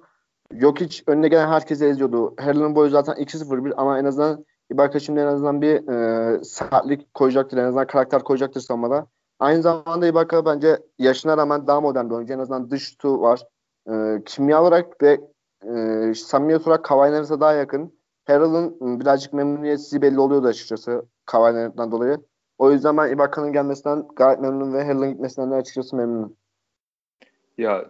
[0.54, 2.34] yok hiç önüne gelen herkesi eziyordu.
[2.40, 7.58] Harrell'ın boyu zaten 2-0-1 ama en azından Ibaka şimdi en azından bir e, sertlik koyacaktır.
[7.58, 9.08] En azından karakter koyacaktır savunmada.
[9.42, 12.34] Aynı zamanda Ibaka bence yaşına rağmen daha modern bir oyuncu.
[12.34, 13.44] En azından dış şutu var.
[13.90, 15.22] E, kimya olarak ve
[15.64, 17.94] e, samimiyet olarak Kawhi'nin daha yakın.
[18.26, 22.18] Harrell'ın birazcık memnuniyetsiz belli oluyordu açıkçası Kawhi'den dolayı.
[22.58, 26.36] O yüzden ben Ibaka'nın gelmesinden gayet memnunum ve Harrell'ın gitmesinden de açıkçası memnunum.
[27.58, 27.86] Ya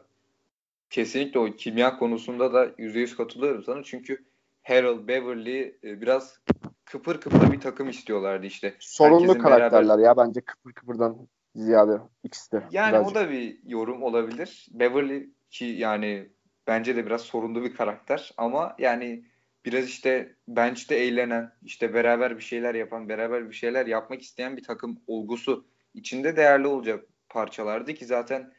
[0.89, 3.83] kesinlikle o kimya konusunda da %100 katılıyorum sana.
[3.83, 4.25] Çünkü
[4.63, 6.39] Harrell, Beverly e, biraz
[6.85, 8.75] kıpır kıpır bir takım istiyorlardı işte.
[8.79, 10.03] Sorunlu Herkesin karakterler beraber...
[10.03, 12.63] ya bence kıpır kıpırdan ziyade ikisi de.
[12.71, 13.11] Yani birazcık.
[13.11, 14.67] o da bir yorum olabilir.
[14.71, 16.29] Beverly ki yani
[16.67, 19.25] bence de biraz sorunlu bir karakter ama yani
[19.65, 24.63] biraz işte bench'te eğlenen, işte beraber bir şeyler yapan, beraber bir şeyler yapmak isteyen bir
[24.63, 28.53] takım olgusu içinde değerli olacak parçalardı ki zaten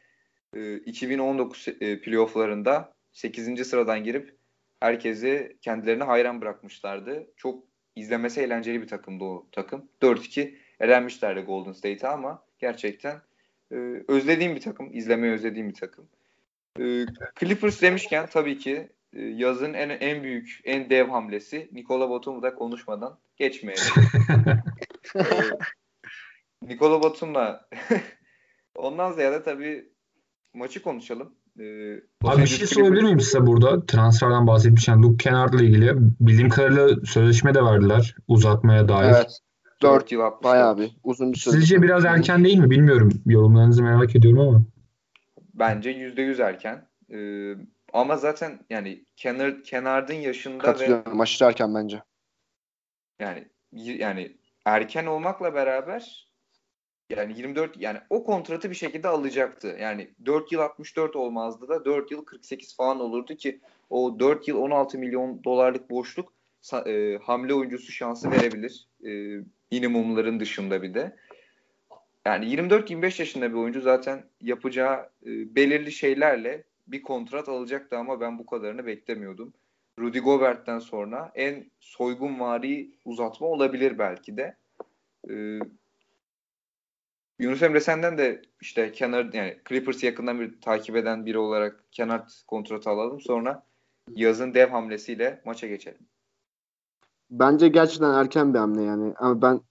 [0.55, 3.67] e, 2019 e, playofflarında 8.
[3.67, 4.37] sıradan girip
[4.79, 7.27] herkesi kendilerine hayran bırakmışlardı.
[7.37, 7.63] Çok
[7.95, 9.89] izlemesi eğlenceli bir takımdı o takım.
[10.01, 13.21] 4-2 elenmişlerdi Golden State'e ama gerçekten
[13.71, 13.75] e,
[14.07, 14.89] özlediğim bir takım.
[14.93, 16.07] izlemeyi özlediğim bir takım.
[16.79, 17.05] E,
[17.39, 22.55] Clippers demişken tabii ki e, yazın en en büyük, en dev hamlesi Nikola Batum'u da
[22.55, 23.83] konuşmadan geçmeyelim.
[25.15, 25.23] e,
[26.61, 27.69] Nikola Batum'la
[28.75, 29.89] ondan ziyade tabii
[30.53, 31.35] maçı konuşalım.
[31.59, 33.85] Ee, Abi bir şey sorabilir miyim size burada?
[33.85, 35.93] Transferden bahsetmişken Luke Kennard'la ilgili.
[36.19, 39.13] Bildiğim kadarıyla sözleşme de verdiler uzatmaya dair.
[39.15, 39.39] Evet.
[39.83, 40.43] 4 yıl atmış.
[40.43, 41.61] Bayağı bir uzun bir sözleşme.
[41.61, 42.69] Sizce biraz erken değil mi?
[42.69, 43.11] Bilmiyorum.
[43.25, 44.65] Yorumlarınızı merak ediyorum ama.
[45.53, 46.87] Bence %100 erken.
[47.11, 47.55] Ee,
[47.93, 51.19] ama zaten yani kenar Kennard'ın yaşında Katılıyorum.
[51.19, 52.03] ve aşırı erken bence.
[53.19, 56.27] Yani yani erken olmakla beraber
[57.09, 59.77] Yani 24 yani o kontratı bir şekilde alacaktı.
[59.81, 64.57] Yani 4 yıl 64 olmazdı da 4 yıl 48 falan olurdu ki o 4 yıl
[64.57, 66.33] 16 milyon dolarlık boşluk
[66.85, 68.87] e, hamle oyuncusu şansı verebilir.
[69.05, 69.41] E,
[69.73, 71.15] minimumların dışında bir de.
[72.25, 78.39] Yani 24-25 yaşında bir oyuncu zaten yapacağı e, belirli şeylerle bir kontrat alacaktı ama ben
[78.39, 79.53] bu kadarını beklemiyordum.
[79.99, 84.55] Rudy Gobert'ten sonra en soygun vari uzatma olabilir belki de.
[85.29, 85.59] Ee,
[87.39, 92.21] Yunus Emre senden de işte kenar yani Clippers'ı yakından bir takip eden biri olarak kenar
[92.47, 93.21] kontratı alalım.
[93.21, 93.63] Sonra
[94.15, 96.07] yazın dev hamlesiyle maça geçelim.
[97.33, 99.13] Bence gerçekten erken bir hamle yani.
[99.17, 99.61] Ama ben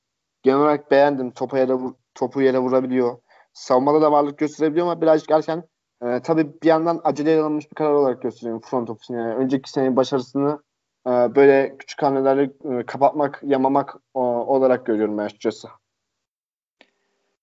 [0.43, 1.31] genel olarak beğendim.
[1.31, 1.73] Topa yere,
[2.15, 3.19] topu yere vurabiliyor.
[3.53, 5.65] Savunmada da varlık gösterebiliyor ama birazcık erken.
[6.03, 9.19] Ee, tabii bir yandan acele alınmış bir karar olarak gösteriyorum front office'in.
[9.19, 10.63] Yani önceki senenin başarısını
[11.07, 15.69] e, böyle küçük hamlelerle e, kapatmak, yamamak o, olarak görüyorum ben açıkçası.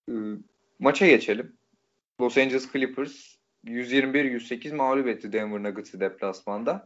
[0.09, 0.13] Ee,
[0.79, 1.57] maça geçelim.
[2.21, 6.85] Los Angeles Clippers 121-108 mağlup etti Denver Nuggets'ı deplasmanda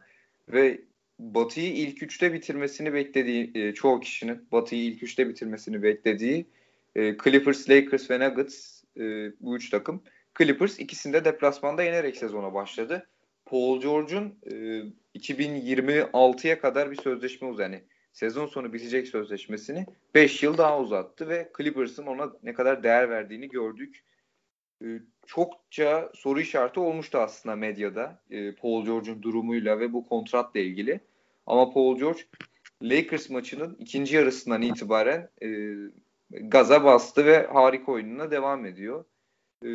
[0.50, 0.82] ve
[1.24, 6.46] Batı'yı ilk üçte bitirmesini beklediği e, çoğu kişinin Batı'yı ilk üçte bitirmesini beklediği
[6.96, 9.02] e, Clippers, Lakers ve Nuggets e,
[9.40, 10.04] bu üç takım
[10.38, 13.08] Clippers ikisinde deplasmanda yenerek sezona başladı.
[13.46, 14.84] Paul George'un e,
[15.20, 17.64] 2026'ya kadar bir sözleşme uzadı.
[17.64, 17.84] Yani
[18.14, 23.50] sezon sonu bitecek sözleşmesini 5 yıl daha uzattı ve Clippers'ın ona ne kadar değer verdiğini
[23.50, 24.04] gördük.
[24.84, 24.88] E,
[25.26, 31.00] çokça soru işareti olmuştu aslında medyada e, Paul George'un durumuyla ve bu kontratla ilgili.
[31.46, 32.22] Ama Paul George
[32.82, 35.48] Lakers maçının ikinci yarısından itibaren e,
[36.32, 39.06] gaza bastı ve harika oyununa devam ediyor.
[39.66, 39.70] E,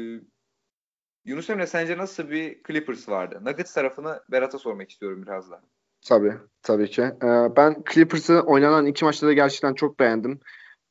[1.24, 3.40] Yunus Emre sence nasıl bir Clippers vardı?
[3.44, 5.60] Nuggets tarafını Berat'a sormak istiyorum biraz daha.
[6.06, 7.02] Tabii, tabii ki.
[7.02, 10.40] Ee, ben Clippers'ı oynanan iki maçta da gerçekten çok beğendim.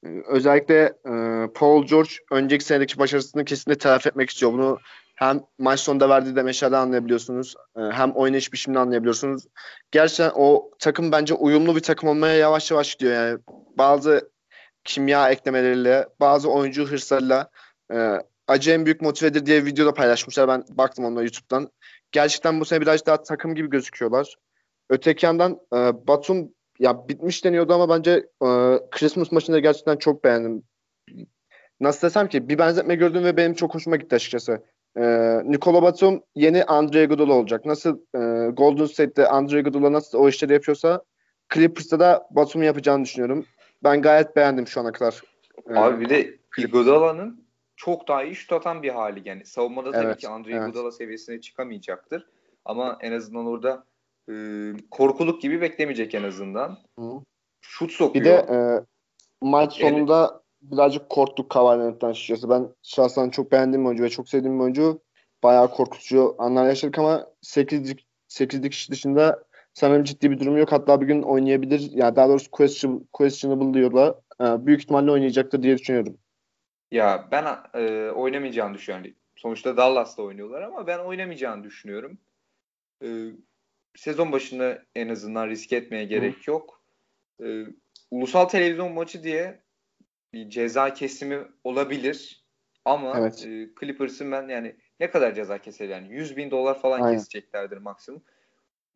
[0.06, 1.14] Ee, özellikle e,
[1.54, 4.54] Paul George önceki senedeki başarısını kesinlikle telafi etmek istiyor.
[4.54, 4.80] Bunu
[5.18, 7.56] hem maç sonunda verdiği demeçlerden anlayabiliyorsunuz.
[7.78, 9.44] E, hem oynayış biçimini anlayabiliyorsunuz.
[9.92, 13.14] Gerçekten o takım bence uyumlu bir takım olmaya yavaş yavaş gidiyor.
[13.14, 13.40] Yani
[13.78, 14.32] bazı
[14.84, 17.50] kimya eklemeleriyle, bazı oyuncu hırslarıyla
[17.94, 18.14] e,
[18.48, 20.48] acı en büyük motivedir diye videoda paylaşmışlar.
[20.48, 21.72] Ben baktım onlara YouTube'dan.
[22.12, 24.36] Gerçekten bu sene biraz daha takım gibi gözüküyorlar.
[24.90, 28.12] Öteki yandan e, Batum ya bitmiş deniyordu ama bence
[28.44, 28.48] e,
[28.92, 30.64] Christmas maçında gerçekten çok beğendim.
[31.80, 34.64] Nasıl desem ki bir benzetme gördüm ve benim çok hoşuma gitti açıkçası.
[34.98, 35.04] E,
[35.44, 37.66] Nikola Batum yeni Andre Iguodala olacak.
[37.66, 41.04] Nasıl e, Golden State'de Andre Iguodala nasıl o işleri yapıyorsa
[41.54, 43.46] Clippers'ta da Batum'u yapacağını düşünüyorum.
[43.84, 45.22] Ben gayet beğendim şu ana kadar.
[45.76, 49.30] Abi bir de Iguodala'nın çok daha iyi şut atan bir hali.
[49.30, 50.70] Yani savunmada tabii evet, ki Andre evet.
[50.70, 52.28] Iguodala seviyesine çıkamayacaktır.
[52.66, 53.86] Ama en azından orada
[54.30, 54.34] e,
[54.92, 56.78] korkuluk gibi beklemeyecek en azından.
[57.00, 57.12] Hı.
[57.62, 58.26] Şut sokuyor.
[58.26, 58.58] Bir de e,
[59.42, 60.42] maç sonunda.
[60.62, 62.50] Birazcık korktuk Cavali'den açıkçası.
[62.50, 65.02] Ben şahsen çok beğendiğim oyuncu ve çok sevdiğim oyuncu.
[65.44, 69.44] Bayağı korkutucu anlar yaşadık ama 8'lik 8'lik kişi dışında
[69.74, 70.72] sanırım ciddi bir durum yok.
[70.72, 71.92] Hatta bir gün oynayabilir.
[71.92, 74.16] Yani daha doğrusu question, questionable diyorlar.
[74.42, 76.18] Ee, büyük ihtimalle oynayacaktır diye düşünüyorum.
[76.92, 79.12] Ya ben e, oynamayacağını düşünüyorum.
[79.36, 82.18] Sonuçta Dallas'ta oynuyorlar ama ben oynamayacağını düşünüyorum.
[83.04, 83.08] E,
[83.96, 86.52] sezon başında en azından risk etmeye gerek Hı.
[86.52, 86.82] yok.
[87.44, 87.66] E,
[88.12, 89.60] ulusal televizyon maçı diye
[90.34, 92.46] bir ceza kesimi olabilir.
[92.86, 93.46] Ama evet.
[93.46, 97.18] e, Clippers'ın ben yani ne kadar ceza keser yani 100 bin dolar falan Aynen.
[97.18, 98.22] keseceklerdir maksimum.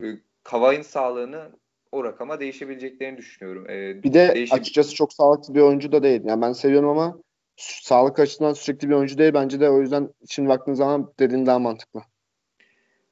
[0.02, 0.06] E,
[0.42, 1.50] Kavay'ın sağlığını
[1.92, 3.70] o rakama değişebileceklerini düşünüyorum.
[3.70, 4.54] E, bir de değişe...
[4.54, 6.20] açıkçası çok sağlıklı bir oyuncu da değil.
[6.24, 7.18] Yani ben seviyorum ama
[7.56, 9.34] sağlık açısından sürekli bir oyuncu değil.
[9.34, 12.00] Bence de o yüzden şimdi baktığın zaman dediğin daha mantıklı.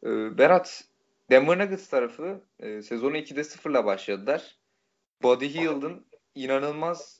[0.05, 0.85] Ee, Berat,
[1.31, 4.59] Denver Nuggets tarafı e, sezonu 2'de 0'la başladılar.
[5.23, 7.20] Buddy Hield'ın inanılmaz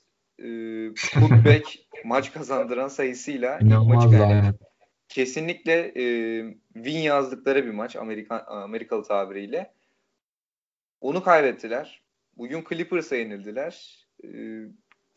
[1.13, 4.65] putback maç kazandıran sayısıyla ilk maçı kaybetti.
[5.09, 6.03] Kesinlikle e,
[6.73, 9.73] win yazdıkları bir maç Amerika, Amerikalı tabiriyle.
[11.01, 12.01] Onu kaybettiler.
[12.37, 14.05] Bugün Clippers'a yenildiler.
[14.23, 14.29] E,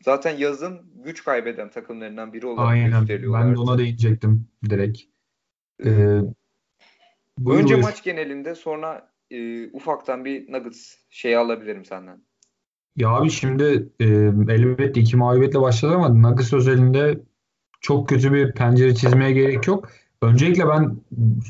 [0.03, 2.99] zaten yazın güç kaybeden takımlarından biri olarak Aynen.
[2.99, 3.47] gösteriliyorlar.
[3.47, 5.01] Ben de ona değinecektim direkt.
[5.85, 6.21] Ee
[7.47, 7.83] önce buyur.
[7.83, 12.21] maç genelinde sonra e, ufaktan bir Nuggets şeyi alabilirim senden.
[12.95, 14.05] Ya abi şimdi e,
[14.53, 17.19] elbette iki mağlubiyetle başladı ama Nuggets özelinde
[17.81, 19.89] çok kötü bir pencere çizmeye gerek yok.
[20.21, 20.97] Öncelikle ben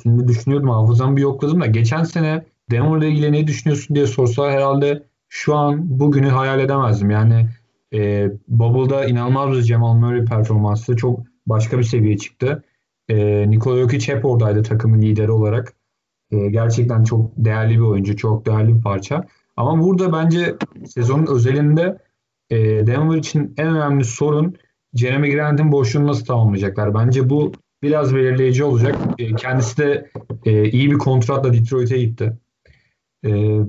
[0.04, 5.04] şimdi düşünüyordum hafızamı bir yokladım da geçen sene Denver'la ilgili ne düşünüyorsun diye sorsa herhalde
[5.30, 7.10] şu an bugünü hayal edemezdim.
[7.10, 7.50] Yani
[7.94, 10.96] e, Bubble'da inanılmaz bir Jamal Murray performansı.
[10.96, 12.64] Çok başka bir seviye çıktı.
[13.10, 15.74] E, Nikola Jokic hep oradaydı takımın lideri olarak.
[16.32, 18.18] E, gerçekten çok değerli bir oyuncu.
[18.18, 19.28] Çok değerli bir parça.
[19.56, 21.98] Ama burada bence sezonun özelinde
[22.50, 24.56] e, Denver için en önemli sorun
[24.94, 26.94] Jeremy Grant'in boşluğunu nasıl tamamlayacaklar?
[26.94, 27.52] Bence bu
[27.84, 28.96] biraz belirleyici olacak.
[29.18, 30.12] E, kendisi de
[30.46, 32.38] e, iyi bir kontratla Detroit'e gitti.
[33.26, 33.60] E,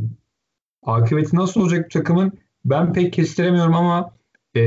[0.83, 2.33] akıbeti nasıl olacak bu takımın?
[2.64, 4.16] Ben pek kestiremiyorum ama
[4.57, 4.62] e,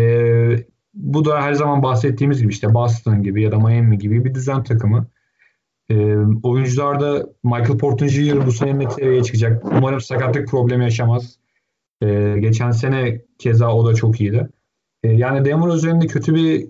[0.93, 4.63] bu da her zaman bahsettiğimiz gibi işte Boston gibi ya da Miami gibi bir düzen
[4.63, 5.07] takımı.
[5.91, 5.95] E,
[6.43, 8.45] oyuncular da Michael Porter Jr.
[8.45, 9.65] bu sene net çıkacak.
[9.65, 11.39] Umarım sakatlık problemi yaşamaz.
[12.01, 14.49] E, geçen sene keza o da çok iyiydi.
[15.03, 16.67] E, yani Demir üzerinde kötü bir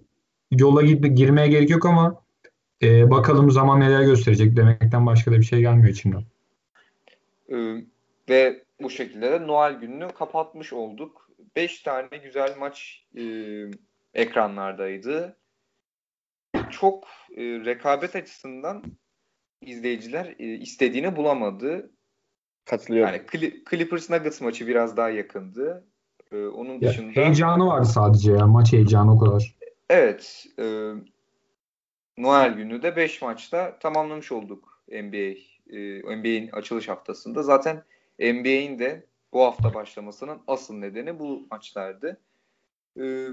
[0.51, 2.21] yola gitme, girmeye gerek yok ama
[2.83, 6.23] e, bakalım zaman neler gösterecek demekten başka da bir şey gelmiyor içimden.
[7.49, 7.83] Ee,
[8.29, 11.29] ve bu şekilde de Noel gününü kapatmış olduk.
[11.55, 13.23] 5 tane güzel maç e,
[14.13, 15.37] ekranlardaydı.
[16.69, 18.83] Çok e, rekabet açısından
[19.61, 21.91] izleyiciler e, istediğini bulamadı.
[22.65, 23.13] Katılıyorum.
[23.13, 23.21] Yani
[23.69, 25.85] Clippers Nuggets maçı biraz daha yakındı.
[26.31, 28.47] Ee, onun ya, dışında heyecanı vardı sadece ya.
[28.47, 29.55] Maç heyecanı o kadar.
[29.89, 30.45] Evet.
[30.59, 30.93] E,
[32.17, 35.35] Noel günü de 5 maçta tamamlamış olduk NBA.
[35.77, 37.43] E, NBA'in açılış haftasında.
[37.43, 37.83] Zaten
[38.19, 42.21] NBA'in de bu hafta başlamasının asıl nedeni bu maçlardı.
[42.99, 43.27] E,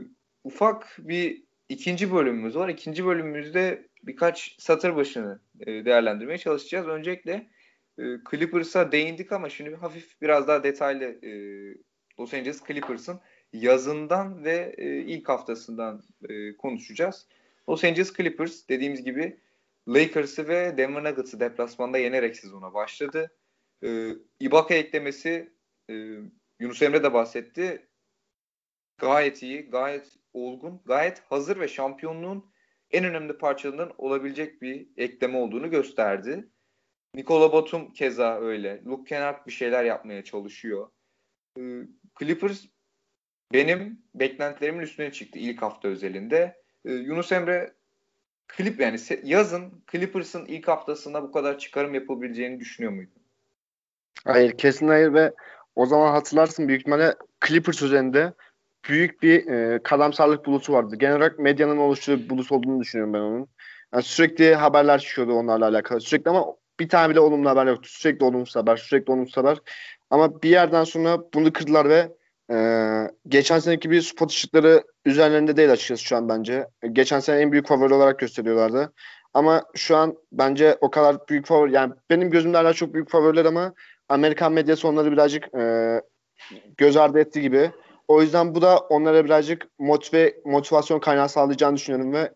[0.44, 2.68] ufak bir ikinci bölümümüz var.
[2.68, 6.88] İkinci bölümümüzde birkaç satır başını e, değerlendirmeye çalışacağız.
[6.88, 7.46] Öncelikle
[7.98, 11.31] e, Clippers'a değindik ama şimdi hafif biraz daha detaylı e,
[12.20, 13.20] Los Angeles Clippers'ın
[13.52, 14.74] yazından ve
[15.07, 16.02] ilk haftasından
[16.59, 17.26] konuşacağız.
[17.68, 19.40] Los Angeles Clippers dediğimiz gibi
[19.88, 23.31] Lakers'ı ve Denver Nuggets'ı deplasmanda yenerek sezona başladı.
[24.40, 25.52] Ibaka eklemesi
[26.61, 27.87] Yunus Emre de bahsetti.
[28.98, 32.51] Gayet iyi, gayet olgun, gayet hazır ve şampiyonluğun
[32.90, 36.49] en önemli parçalarından olabilecek bir ekleme olduğunu gösterdi.
[37.14, 38.85] Nikola Batum keza öyle.
[38.85, 40.90] Luke Kennard bir şeyler yapmaya çalışıyor.
[41.59, 41.83] Ee,
[42.18, 42.64] Clippers
[43.53, 46.62] benim beklentilerimin üstüne çıktı ilk hafta özelinde.
[46.85, 47.75] Ee, Yunus Emre
[48.57, 53.22] Clip yani yazın Clippers'ın ilk haftasında bu kadar çıkarım yapabileceğini düşünüyor muydun?
[54.25, 55.35] Hayır kesin hayır ve
[55.77, 57.14] o zaman hatırlarsın büyük ihtimalle
[57.46, 58.33] Clippers üzerinde
[58.88, 60.96] büyük bir e, karamsarlık bulutu vardı.
[60.96, 63.49] Genel olarak medyanın oluşturduğu bulut olduğunu düşünüyorum ben onun.
[63.94, 66.01] Yani sürekli haberler çıkıyordu onlarla alakalı.
[66.01, 66.46] Sürekli ama
[66.81, 67.88] bir tane bile olumlu haber yoktu.
[67.92, 69.59] Sürekli olumsuz haber, sürekli olumsuz haber.
[70.11, 72.12] Ama bir yerden sonra bunu kırdılar ve
[72.53, 72.57] e,
[73.29, 76.66] geçen seneki bir spot ışıkları üzerlerinde değil açıkçası şu an bence.
[76.92, 78.92] Geçen sene en büyük favori olarak gösteriyorlardı.
[79.35, 83.44] Ama şu an bence o kadar büyük favori yani benim gözümde hala çok büyük favoriler
[83.44, 83.75] ama
[84.09, 86.01] Amerikan medyası onları birazcık e,
[86.77, 87.70] göz ardı etti gibi.
[88.09, 92.35] O yüzden bu da onlara birazcık motive, motivasyon kaynağı sağlayacağını düşünüyorum ve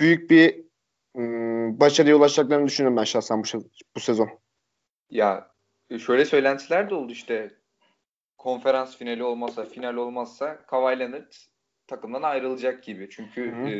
[0.00, 0.64] büyük bir
[1.16, 3.58] ım, başarıya ulaşacaklarını düşünüyorum ben şahsen bu,
[3.96, 4.30] bu sezon.
[5.10, 5.50] Ya
[5.98, 7.54] şöyle söylentiler de oldu işte
[8.38, 11.32] konferans finali olmazsa, final olmazsa Kawhi Leonard
[11.86, 13.08] takımdan ayrılacak gibi.
[13.10, 13.74] Çünkü e,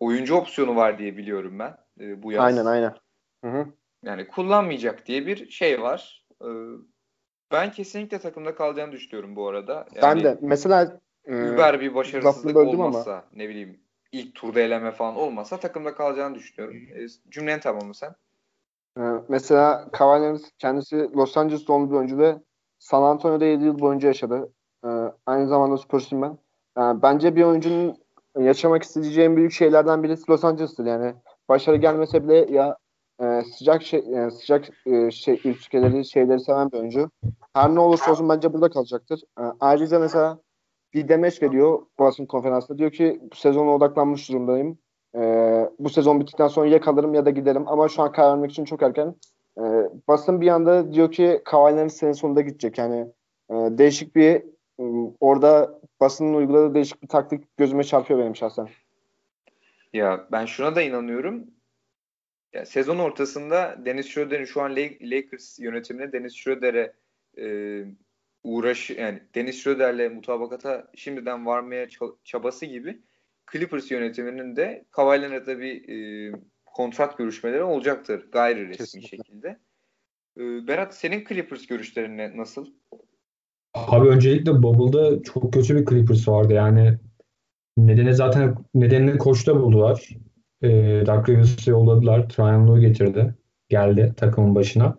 [0.00, 2.44] oyuncu opsiyonu var diye biliyorum ben e, bu yaz.
[2.44, 2.94] Aynen aynen.
[3.44, 3.66] Hı hı.
[4.02, 6.26] Yani kullanmayacak diye bir şey var.
[6.42, 6.48] E,
[7.52, 9.86] ben kesinlikle takımda kalacağını düşünüyorum bu arada.
[9.94, 10.38] Yani ben de.
[10.40, 13.24] Mesela e, über bir başarısızlık olmazsa ama.
[13.36, 13.80] ne bileyim
[14.12, 16.76] ilk turda eleme falan olmasa takımda kalacağını düşünüyorum.
[16.76, 18.14] E, cümlen tamamı sen.
[18.98, 22.36] E, mesela Cavaliers kendisi Los Angeles doğumlu bir oyuncu ve
[22.78, 24.52] San Antonio'da 7 yıl boyunca yaşadı.
[24.84, 24.88] E,
[25.26, 26.38] aynı zamanda Spurs'um ben.
[26.78, 27.96] E, bence bir oyuncunun
[28.38, 30.86] yaşamak isteyeceği en büyük şeylerden birisi Los Angeles'tır.
[30.86, 31.14] Yani
[31.48, 32.76] başarı gelmese bile ya
[33.22, 37.10] e, sıcak şey sıcak e, şey ülkeleri şeyleri seven bir oyuncu.
[37.54, 39.22] Her ne olursa olsun bence burada kalacaktır.
[39.38, 40.38] E, ayrıca mesela
[40.94, 42.78] bir demeç veriyor basın konferansında.
[42.78, 44.78] Diyor ki bu sezona odaklanmış durumdayım.
[45.14, 45.20] E,
[45.78, 48.64] bu sezon bittikten sonra ya kalırım ya da giderim ama şu an karar vermek için
[48.64, 49.14] çok erken.
[49.58, 49.62] E,
[50.08, 52.78] basın bir anda diyor ki Kavai'lerin sene sonunda gidecek.
[52.78, 53.06] Yani
[53.50, 54.34] e, değişik bir
[54.80, 54.84] e,
[55.20, 58.68] orada basının uyguladığı değişik bir taktik gözüme çarpıyor benim şahsen.
[59.92, 61.46] Ya ben şuna da inanıyorum
[62.52, 66.92] yani sezon ortasında Dennis Schroeder'in şu an Lakers yönetimine Dennis Schroeder'e
[67.40, 67.48] e,
[68.44, 71.86] uğraş yani Dennis Schroeder'le mutabakata şimdiden varmaya
[72.24, 73.02] çabası gibi
[73.52, 76.32] Clippers yönetiminin de Kawhi Leonard'la bir e,
[76.66, 79.16] kontrat görüşmeleri olacaktır gayri resmi Kesinlikle.
[79.16, 79.58] şekilde.
[80.36, 82.66] E, Berat senin Clippers görüşlerin nasıl?
[83.74, 86.98] Abi öncelikle Bubble'da çok kötü bir Clippers vardı yani.
[87.76, 90.08] Nedeni zaten nedenini koçta buldular.
[90.62, 90.68] E,
[91.06, 92.28] Doug Rivers'ı yolladılar.
[92.28, 93.34] Tryon getirdi.
[93.68, 94.98] Geldi takımın başına.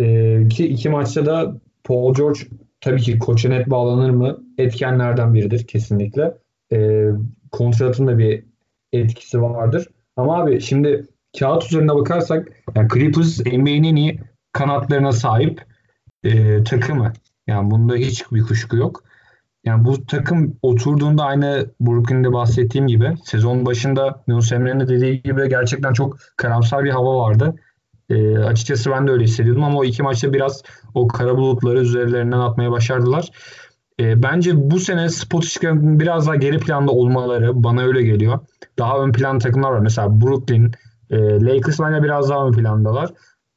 [0.00, 2.40] E, ki iki maçta da Paul George
[2.80, 4.38] tabii ki koça net bağlanır mı?
[4.58, 6.34] Etkenlerden biridir kesinlikle.
[6.72, 7.08] E,
[7.52, 8.44] kontratın bir
[8.92, 9.88] etkisi vardır.
[10.16, 11.06] Ama abi şimdi
[11.38, 14.20] kağıt üzerine bakarsak yani Clippers NBA'nin en iyi
[14.52, 15.64] kanatlarına sahip
[16.24, 17.12] e, takımı.
[17.46, 19.02] Yani bunda hiç bir kuşku yok.
[19.64, 25.92] yani bu takım oturduğunda aynı Brooklyn'de bahsettiğim gibi sezon başında Yunus Emre'nin dediği gibi gerçekten
[25.92, 27.54] çok karamsar bir hava vardı.
[28.10, 30.62] E, açıkçası ben de öyle hissediyordum ama o iki maçta biraz
[30.94, 33.28] o kara bulutları üzerlerinden atmaya başardılar.
[34.00, 38.38] E, bence bu sene Spotify'ın biraz daha geri planda olmaları bana öyle geliyor.
[38.78, 39.80] Daha ön plan takımlar var.
[39.80, 40.72] Mesela Brooklyn,
[41.10, 43.10] e, Lakers bence biraz daha ön plandalar.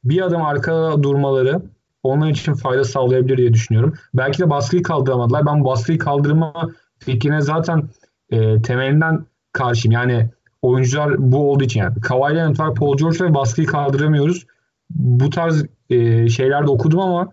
[0.04, 1.62] Bir adım arkada durmaları
[2.02, 3.94] onlar için fayda sağlayabilir diye düşünüyorum.
[4.14, 5.46] Belki de baskıyı kaldıramadılar.
[5.46, 6.52] Ben baskıyı kaldırma
[6.98, 7.88] fikrine zaten
[8.30, 9.92] e, temelinden karşıyım.
[9.92, 10.30] Yani
[10.62, 14.46] oyuncular bu olduğu için yani Kawhi Leonard var, Paul George ve baskıyı kaldıramıyoruz.
[14.90, 17.32] Bu tarz e, şeyler de okudum ama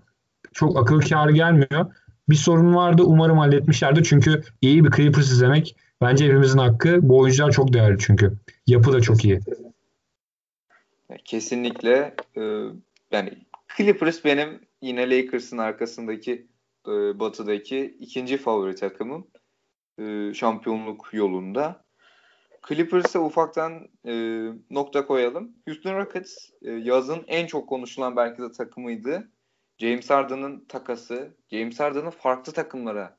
[0.53, 1.85] çok akıl kârı gelmiyor.
[2.29, 3.03] Bir sorun vardı.
[3.05, 4.03] Umarım halletmişlerdi.
[4.03, 6.99] Çünkü iyi bir Clippers izlemek bence hepimizin hakkı.
[7.01, 8.33] Bu oyuncular çok değerli çünkü.
[8.67, 9.39] Yapı da çok iyi.
[11.25, 12.41] Kesinlikle e,
[13.11, 13.33] yani
[13.77, 16.47] Clippers benim yine Lakers'ın arkasındaki
[16.87, 19.27] e, batıdaki ikinci favori takımım
[19.99, 21.83] e, şampiyonluk yolunda.
[22.67, 24.13] Clippers'a ufaktan e,
[24.69, 25.55] nokta koyalım.
[25.67, 29.31] Houston Rockets e, yazın en çok konuşulan belki de takımıydı.
[29.77, 33.17] James Harden'ın takası, James Harden'ın farklı takımlara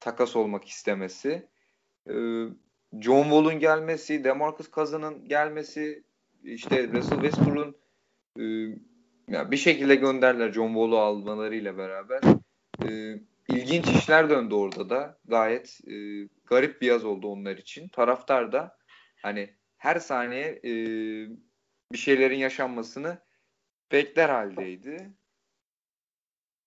[0.00, 1.48] takas olmak istemesi,
[2.08, 2.14] e,
[3.00, 6.04] John Wall'un gelmesi, DeMarcus Cousins'ın gelmesi,
[6.42, 7.76] işte Russell Westbrook'un
[8.38, 8.44] e,
[9.28, 12.20] ya bir şekilde gönderler John Wall'u almalarıyla beraber.
[12.84, 13.18] E,
[13.48, 15.18] ilginç işler döndü orada da.
[15.24, 15.94] Gayet e,
[16.44, 17.88] garip bir yaz oldu onlar için.
[17.88, 18.78] Taraftar da
[19.22, 20.72] hani her saniye e,
[21.92, 23.18] bir şeylerin yaşanmasını
[23.92, 25.12] bekler haldeydi.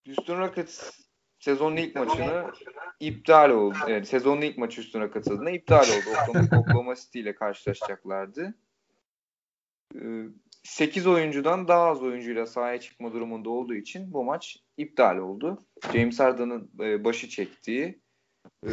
[0.06, 1.00] Houston Rockets
[1.40, 2.52] sezonun ilk maçını
[3.00, 3.78] iptal oldu.
[3.88, 6.10] Evet, sezonun ilk maçı Houston Rockets adına iptal oldu.
[6.10, 8.54] Oklahoma, Oklahoma City ile karşılaşacaklardı.
[10.68, 15.66] 8 ee, oyuncudan daha az oyuncuyla sahaya çıkma durumunda olduğu için bu maç iptal oldu.
[15.94, 18.02] James Harden'ın e, başı çektiği
[18.68, 18.72] e,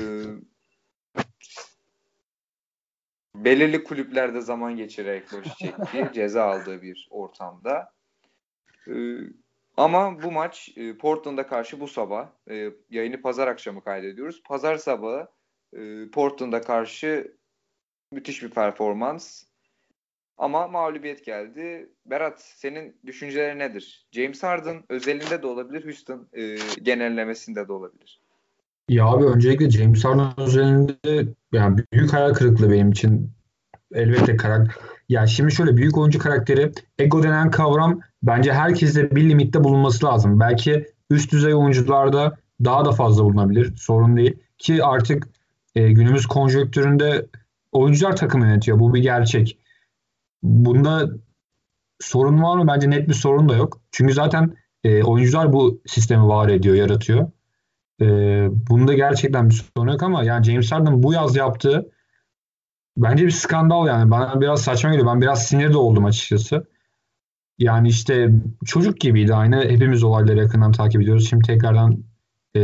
[3.35, 7.93] belirli kulüplerde zaman geçirerek başı çektiği ceza aldığı bir ortamda.
[8.89, 8.95] E,
[9.77, 12.29] ama bu maç Portland'a karşı bu sabah
[12.91, 14.43] yayını pazar akşamı kaydediyoruz.
[14.43, 15.29] Pazar sabahı
[16.13, 17.37] Portland'a karşı
[18.13, 19.45] müthiş bir performans.
[20.39, 21.89] Ama mağlubiyet geldi.
[22.07, 24.07] Berat senin düşünceleri nedir?
[24.13, 28.21] James Harden özelinde de olabilir, Houston e, genellemesinde de olabilir.
[28.89, 33.31] Ya abi öncelikle James Harden özelinde yani büyük hayal kırıklığı benim için.
[33.95, 34.75] Elbette karakter.
[35.09, 40.41] Ya şimdi şöyle büyük oyuncu karakteri ego denen kavram bence herkeste bir limitte bulunması lazım.
[40.41, 43.77] Belki üst düzey oyuncularda daha da fazla bulunabilir.
[43.77, 44.37] Sorun değil.
[44.59, 45.29] Ki artık
[45.75, 47.27] e, günümüz konjonktüründe
[47.73, 48.79] oyuncular takım yönetiyor.
[48.79, 49.59] Bu bir gerçek.
[50.45, 51.11] Bunda
[52.01, 52.67] sorun var mı?
[52.67, 53.81] Bence net bir sorun da yok.
[53.93, 57.31] Çünkü zaten e, oyuncular bu sistemi var ediyor, yaratıyor.
[58.01, 58.07] E,
[58.69, 61.91] bunda gerçekten bir sorun yok ama yani James Harden bu yaz yaptığı
[62.97, 64.11] bence bir skandal yani.
[64.11, 65.07] Bana biraz saçma geliyor.
[65.07, 66.67] Ben biraz sinir de oldum açıkçası.
[67.59, 68.31] Yani işte
[68.65, 69.57] çocuk gibiydi aynı.
[69.57, 71.29] Hepimiz olayları yakından takip ediyoruz.
[71.31, 72.05] Şimdi tekrardan
[72.57, 72.61] e,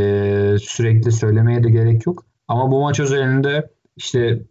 [0.61, 2.25] sürekli söylemeye de gerek yok.
[2.47, 4.41] Ama bu maç özelinde işte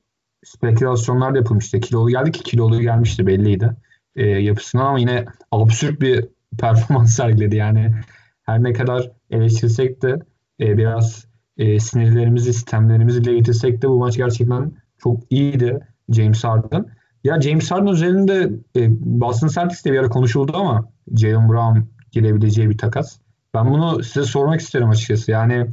[0.45, 1.81] spekülasyonlar da yapılmıştı.
[1.81, 3.77] Kilolu geldi ki kilolu gelmişti belliydi
[4.17, 6.29] e, yapısından ama yine absürt bir
[6.59, 7.57] performans sergiledi.
[7.57, 7.95] Yani
[8.43, 10.19] her ne kadar eleştirsek de
[10.61, 11.27] e, biraz
[11.59, 16.87] e, sinirlerimizi, sistemlerimizi dile getirsek de bu maç gerçekten çok iyiydi James Harden.
[17.25, 21.79] Ya James Harden üzerinde e, Boston Celtics'te bir ara konuşuldu ama Jalen Brown
[22.13, 23.19] girebileceği bir takas.
[23.55, 25.31] Ben bunu size sormak isterim açıkçası.
[25.31, 25.67] Yani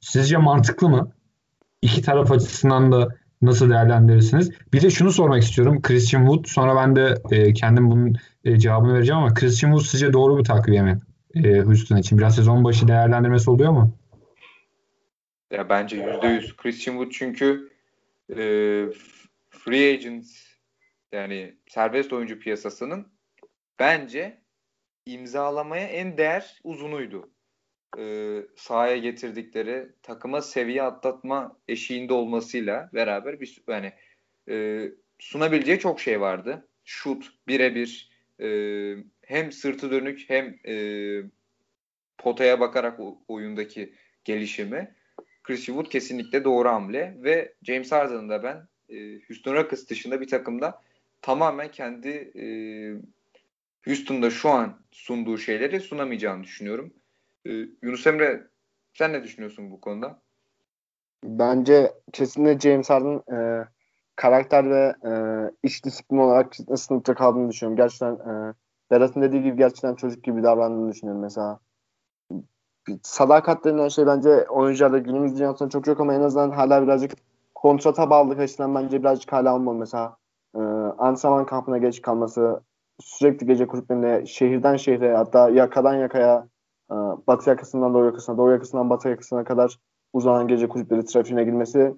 [0.00, 1.12] sizce mantıklı mı?
[1.82, 3.08] İki taraf açısından da
[3.42, 4.50] nasıl değerlendirirsiniz?
[4.72, 5.82] Bir de şunu sormak istiyorum.
[5.82, 10.12] Christian Wood sonra ben de e, kendim bunun e, cevabını vereceğim ama Christian Wood sizce
[10.12, 10.98] doğru bir takviye mi
[11.34, 12.18] e, Houston için?
[12.18, 13.94] Biraz sezon başı değerlendirmesi oluyor mu?
[15.50, 17.68] Ya bence %100 Christian Wood çünkü
[18.30, 18.36] e,
[19.50, 20.26] free agent
[21.12, 23.06] yani serbest oyuncu piyasasının
[23.78, 24.38] bence
[25.06, 27.30] imzalamaya en değer uzunuydu
[27.98, 33.92] e, sahaya getirdikleri takıma seviye atlatma eşiğinde olmasıyla beraber bir yani
[34.48, 34.86] e,
[35.18, 36.68] sunabileceği çok şey vardı.
[36.84, 38.10] Şut, birebir,
[38.40, 38.48] e,
[39.22, 40.74] hem sırtı dönük hem e,
[42.18, 44.94] potaya bakarak oyundaki gelişimi.
[45.42, 50.28] Chris Wood kesinlikle doğru hamle ve James Harden'ın da ben e, Houston Rockets dışında bir
[50.28, 50.82] takımda
[51.22, 52.44] tamamen kendi e,
[53.84, 56.94] Houston'da şu an sunduğu şeyleri sunamayacağını düşünüyorum.
[57.48, 58.46] Ee, Yunus Emre
[58.92, 60.18] sen ne düşünüyorsun bu konuda?
[61.24, 63.64] Bence kesinlikle James Harden e,
[64.16, 65.12] karakter ve e,
[65.62, 67.76] iş disiplini olarak sınıfta kaldığını düşünüyorum.
[67.76, 68.54] Gerçekten e,
[68.90, 71.60] Berat'ın dediği gibi gerçekten çocuk gibi davrandığını düşünüyorum mesela.
[73.02, 77.12] sadakat denilen şey bence oyuncularda günümüz dünyasında çok yok ama en azından hala birazcık
[77.54, 79.78] kontrata bağlılık açısından bence birazcık hala olmalı.
[79.78, 80.16] Mesela
[80.54, 80.58] e,
[80.98, 82.60] antrenman kampına geç kalması,
[83.00, 86.48] sürekli gece kulüplerinde şehirden şehre hatta yakadan yakaya
[87.26, 89.78] batı yakasından doğu yakasına, doğu yakasından batı yakasına kadar
[90.12, 91.94] uzanan gece kulüpleri trafiğine girmesi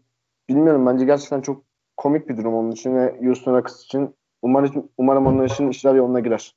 [0.49, 1.65] bilmiyorum bence gerçekten çok
[1.97, 6.21] komik bir durum onun için ve Houston Rockets için umarım, umarım onun için işler yoluna
[6.21, 6.55] girer.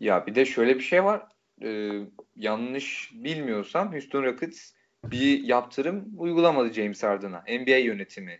[0.00, 1.28] Ya bir de şöyle bir şey var.
[1.62, 2.00] Ee,
[2.36, 4.72] yanlış bilmiyorsam Houston Rockets
[5.04, 7.44] bir yaptırım uygulamadı James Harden'a.
[7.48, 8.38] NBA yönetimi.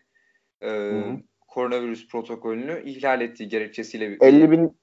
[0.63, 1.03] Ee,
[1.49, 4.81] koronavirüs protokolünü ihlal ettiği gerekçesiyle 50 bin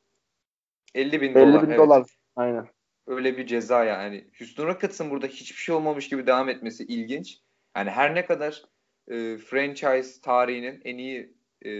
[0.95, 1.64] 50 bin 50 dolar.
[1.64, 1.80] bin evet.
[1.80, 2.03] dolar.
[2.36, 2.68] Aynen.
[3.08, 4.28] Öyle bir ceza yani.
[4.39, 7.41] Houston Rockets'ın burada hiçbir şey olmamış gibi devam etmesi ilginç.
[7.78, 8.64] Yani her ne kadar
[9.08, 11.72] e, franchise tarihinin en iyi e,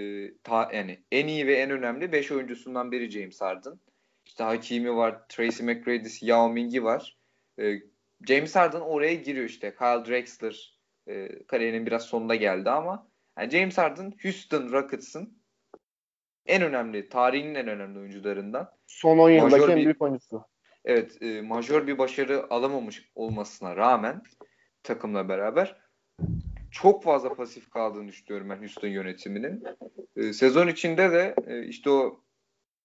[0.44, 3.80] ta, yani en iyi ve en önemli 5 oyuncusundan biri James Harden.
[4.26, 7.18] İşte Hakimi var, Tracy McGrady, Yao Ming'i var.
[7.60, 7.80] E,
[8.28, 9.76] James Harden oraya giriyor işte.
[9.76, 13.08] Kyle Drexler e, kariyerinin biraz sonunda geldi ama
[13.40, 15.38] yani James Harden Houston Rockets'ın
[16.46, 18.72] en önemli, tarihinin en önemli oyuncularından.
[18.88, 20.46] Son 10 yıldaki en büyük oyuncusu.
[20.88, 24.22] Evet, e, majör bir başarı alamamış olmasına rağmen
[24.84, 25.76] takımla beraber
[26.72, 29.64] çok fazla pasif kaldığını düşünüyorum ben Houston yönetiminin.
[30.16, 32.24] E, sezon içinde de e, işte o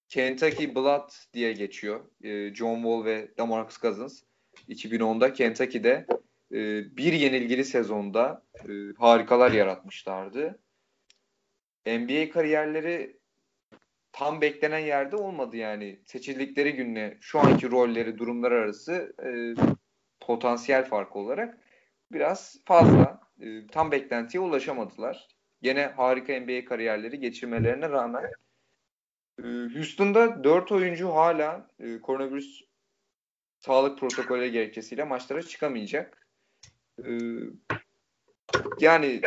[0.09, 2.01] Kentucky Blood diye geçiyor.
[2.25, 4.23] E, John Wall ve DeMarcus Cousins
[4.69, 6.07] 2010'da Kentucky'de
[6.53, 6.57] e,
[6.97, 10.59] bir yenilgili sezonda e, harikalar yaratmışlardı.
[11.87, 13.22] NBA kariyerleri
[14.13, 16.01] tam beklenen yerde olmadı yani.
[16.07, 19.31] Seçildikleri günle şu anki rolleri, durumlar arası e,
[20.21, 21.59] potansiyel fark olarak
[22.13, 23.21] biraz fazla.
[23.41, 25.29] E, tam beklentiye ulaşamadılar.
[25.63, 28.31] Gene harika NBA kariyerleri geçirmelerine rağmen
[29.39, 29.43] e,
[29.75, 32.63] Houston'da 4 oyuncu hala e, koronavirüs
[33.59, 36.29] sağlık protokolü gerekçesiyle maçlara çıkamayacak.
[36.99, 37.11] E,
[38.81, 39.21] yani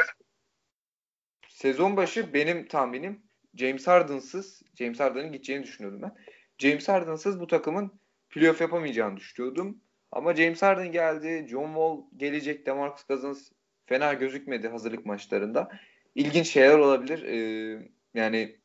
[1.47, 3.24] sezon başı benim tahminim
[3.55, 6.15] James Harden'sız, James Harden'ın gideceğini düşünüyordum ben.
[6.57, 7.99] James Harden'sız bu takımın
[8.29, 9.81] playoff yapamayacağını düşünüyordum.
[10.11, 13.51] Ama James Harden geldi, John Wall gelecek, DeMarcus Cousins
[13.85, 15.69] fena gözükmedi hazırlık maçlarında.
[16.15, 17.23] İlginç şeyler olabilir.
[17.23, 18.59] Ee, yani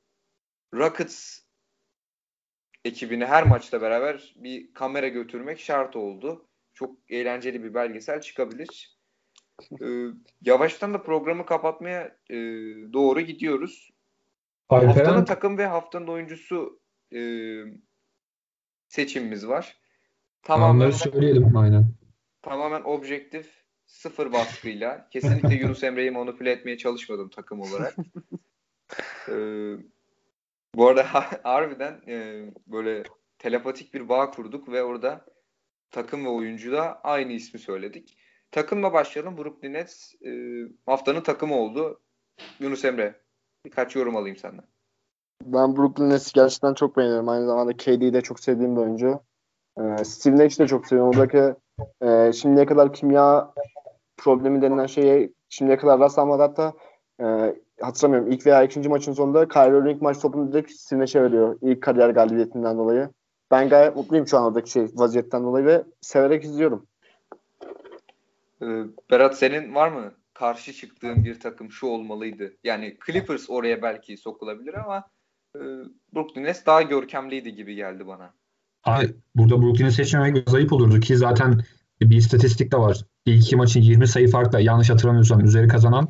[0.75, 1.41] Rockets
[2.85, 6.49] ekibini her maçla beraber bir kamera götürmek şart oldu.
[6.75, 8.99] Çok eğlenceli bir belgesel çıkabilir.
[9.83, 10.07] Ee,
[10.43, 12.37] yavaştan da programı kapatmaya e,
[12.93, 13.91] doğru gidiyoruz.
[14.71, 16.81] Haftanın Alperen takım ve haftanın oyuncusu
[17.15, 17.21] e,
[18.89, 19.77] seçimimiz var.
[20.43, 21.95] Tamamen söyleyelim aynen.
[22.43, 25.09] tamamen objektif, sıfır baskıyla.
[25.13, 27.97] Kesinlikle Yunus Emre'yi manipüle etmeye çalışmadım takım olarak.
[29.29, 29.35] E,
[30.75, 31.05] bu arada
[31.43, 33.03] harbiden e, böyle
[33.39, 35.27] telepatik bir bağ kurduk ve orada
[35.91, 38.19] takım ve oyuncuda aynı ismi söyledik.
[38.51, 39.39] Takımla başlayalım.
[39.39, 40.31] Brooklyn Nets e,
[40.87, 42.03] haftanın takımı oldu.
[42.61, 43.21] Yunus Emre
[43.65, 44.65] birkaç yorum alayım senden.
[45.45, 47.29] Ben Brooklyn Nets'i gerçekten çok beğeniyorum.
[47.29, 49.21] Aynı zamanda KD'yi de çok sevdiğim bir oyuncu.
[49.81, 51.11] Ee, Steve Nash'i de çok seviyorum.
[51.11, 51.55] Oradaki
[52.03, 53.53] e, şimdiye kadar kimya
[54.17, 56.43] problemi denilen şeye şimdiye kadar rastlamadı.
[56.43, 56.73] Hatta
[57.21, 61.59] e, hatırlamıyorum ilk veya ikinci maçın sonunda Kyrie Irving maç topunu direkt Steve Nash'e veriyor.
[61.63, 63.09] İlk kariyer galibiyetinden dolayı.
[63.51, 66.87] Ben gayet mutluyum şu an oradaki şey vaziyetten dolayı ve severek izliyorum.
[68.63, 68.67] Ee,
[69.11, 72.53] Berat senin var mı karşı çıktığın bir takım şu olmalıydı?
[72.65, 75.05] Yani Clippers oraya belki sokulabilir ama
[75.57, 75.61] e,
[76.15, 78.35] Brooklyn Nets daha görkemliydi gibi geldi bana.
[78.85, 81.61] Ay, burada Brooklyn'i seçmemek ayıp olurdu ki zaten
[82.01, 83.05] bir istatistik de var.
[83.27, 86.09] İlk iki maçın 20 sayı farkla yanlış hatırlamıyorsam üzeri kazanan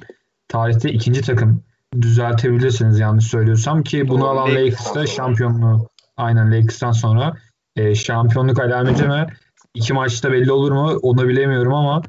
[0.48, 1.64] tarihte ikinci takım.
[2.00, 7.36] Düzeltebilirsiniz yanlış söylüyorsam ki bunu Doğru, alan Lakers'ta şampiyonluğu aynen Lakers'tan sonra
[7.76, 9.26] e, şampiyonluk alameti mi?
[9.74, 10.98] İki maçta belli olur mu?
[11.02, 12.02] Onu bilemiyorum ama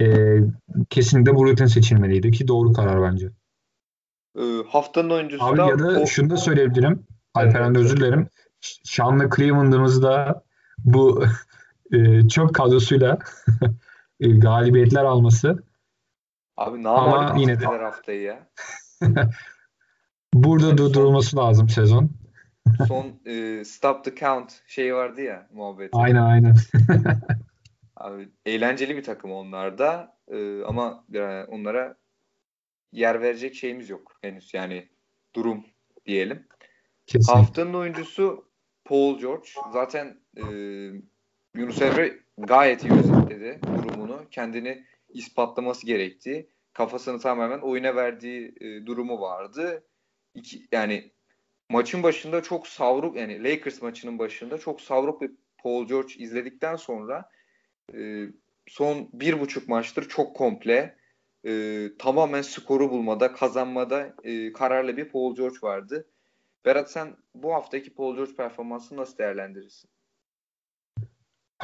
[0.00, 0.36] e,
[0.90, 3.30] kesinlikle Brooklyn seçilmeliydi ki doğru karar bence.
[4.38, 7.06] Ee, haftanın oyuncusu Abi da ya da o- şunu da söyleyebilirim.
[7.34, 8.28] Alperen de özür dilerim.
[8.84, 10.42] Şanlı Cleveland'ımızda
[10.78, 11.24] bu
[11.92, 13.18] e, çok kadrosuyla
[14.20, 15.62] e, galibiyetler alması
[16.56, 18.48] abi ne Ama yine de- haftayı ya.
[20.34, 22.10] burada durdurulması lazım sezon.
[22.88, 25.90] Son e, stop the count şeyi vardı ya muhabbeti.
[25.96, 26.56] Aynen aynen.
[27.98, 31.96] Abi, eğlenceli bir takım onlar da Ee, ama e, onlara
[32.92, 34.88] yer verecek şeyimiz yok henüz yani
[35.34, 35.64] durum
[36.06, 36.46] diyelim.
[37.06, 37.32] Kesin.
[37.32, 38.48] Haftanın oyuncusu
[38.84, 39.48] Paul George.
[39.72, 40.44] Zaten e,
[41.54, 44.20] Yunus Emre gayet iyi özetledi durumunu.
[44.30, 49.84] Kendini ispatlaması gerektiği, kafasını tamamen oyuna verdiği e, durumu vardı.
[50.34, 51.10] İki, yani
[51.68, 55.30] maçın başında çok savruk yani Lakers maçının başında çok savruk bir
[55.62, 57.30] Paul George izledikten sonra
[57.94, 58.26] e,
[58.66, 60.96] son bir buçuk maçtır çok komple
[61.46, 66.06] e, tamamen skoru bulmada, kazanmada e, kararlı bir Paul George vardı.
[66.64, 69.90] Berat sen bu haftaki Paul George performansını nasıl değerlendirirsin?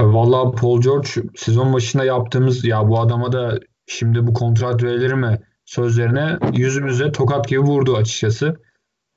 [0.01, 5.39] Valla Paul George sezon başında yaptığımız ya bu adama da şimdi bu kontrat verilir mi
[5.65, 8.57] sözlerine yüzümüze tokat gibi vurdu açıkçası.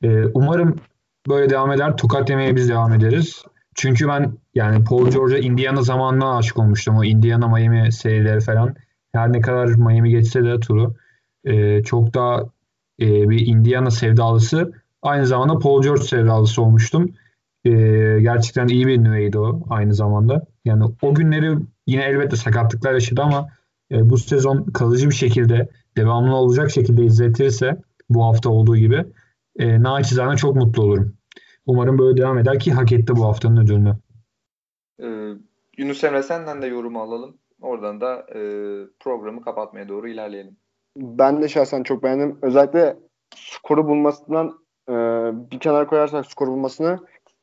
[0.03, 0.75] Ee, umarım
[1.27, 1.97] böyle devam eder.
[1.97, 3.43] Tokat yemeye biz devam ederiz.
[3.75, 6.97] Çünkü ben yani Paul George'a Indiana zamanına aşık olmuştum.
[6.97, 8.75] O Indiana Miami serileri falan.
[9.11, 10.95] Her ne kadar Miami geçse de turu
[11.45, 12.43] e, çok daha
[13.01, 14.71] e, bir Indiana sevdalısı.
[15.01, 17.13] Aynı zamanda Paul George sevdalısı olmuştum.
[17.65, 17.71] E,
[18.21, 20.45] gerçekten iyi bir nüveydi o aynı zamanda.
[20.65, 23.47] Yani o günleri yine elbette sakatlıklar yaşadı ama
[23.91, 29.05] e, bu sezon kalıcı bir şekilde devamlı olacak şekilde izletirse bu hafta olduğu gibi
[29.59, 31.13] e, naçizane çok mutlu olurum.
[31.65, 33.95] Umarım böyle devam eder ki hak etti bu haftanın ödülünü.
[35.01, 35.33] Ee,
[35.77, 37.37] Yunus Emre senden de yorumu alalım.
[37.61, 38.39] Oradan da e,
[38.99, 40.57] programı kapatmaya doğru ilerleyelim.
[40.97, 42.39] Ben de şahsen çok beğendim.
[42.41, 42.97] Özellikle
[43.35, 44.93] skoru bulmasından e,
[45.51, 46.99] bir kenar koyarsak skoru bulmasını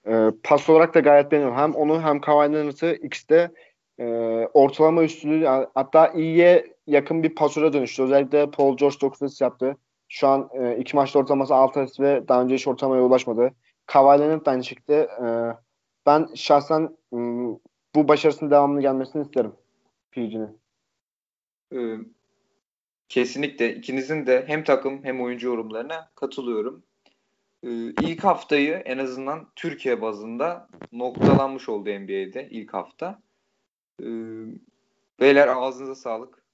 [0.07, 1.59] e, pas olarak da gayet beğeniyorum.
[1.59, 3.51] Hem onu hem Leonard'ı ikisi de
[3.99, 4.07] e,
[4.55, 8.03] ortalama üstünlüğü hatta iyiye yakın bir pasöre dönüştü.
[8.03, 9.77] Özellikle Paul George 9 asist yaptı.
[10.09, 13.51] Şu an e, iki maçta ortalaması 6 asist ve daha önce hiç ortalamaya ulaşmadı.
[13.87, 15.27] Kawhi Leonard da aynı şekilde e,
[16.07, 17.19] ben şahsen e,
[17.95, 19.53] bu başarısının devamlı gelmesini isterim.
[20.13, 20.59] PG'nin.
[21.75, 21.99] Ee,
[23.09, 26.83] kesinlikle ikinizin de hem takım hem oyuncu yorumlarına katılıyorum.
[27.63, 27.69] Ee,
[28.03, 33.23] ilk haftayı en azından Türkiye bazında noktalanmış oldu NBA'de ilk hafta.
[34.03, 34.07] Ee,
[35.21, 36.45] beyler ağzınıza sağlık.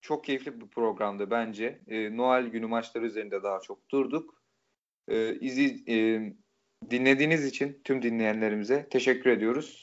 [0.00, 1.80] Çok keyifli bir programdı bence.
[1.88, 4.38] Ee, Noel günü maçları üzerinde daha çok durduk.
[5.40, 5.96] İzi, e,
[6.90, 9.82] dinlediğiniz için tüm dinleyenlerimize teşekkür ediyoruz.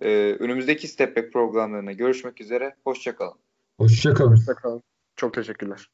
[0.00, 2.74] Ee, önümüzdeki Step Back programlarına görüşmek üzere.
[2.84, 3.38] Hoşçakalın.
[3.78, 4.36] Hoşçakalın.
[4.36, 4.82] Hoşçakalın.
[5.16, 5.88] Çok teşekkürler.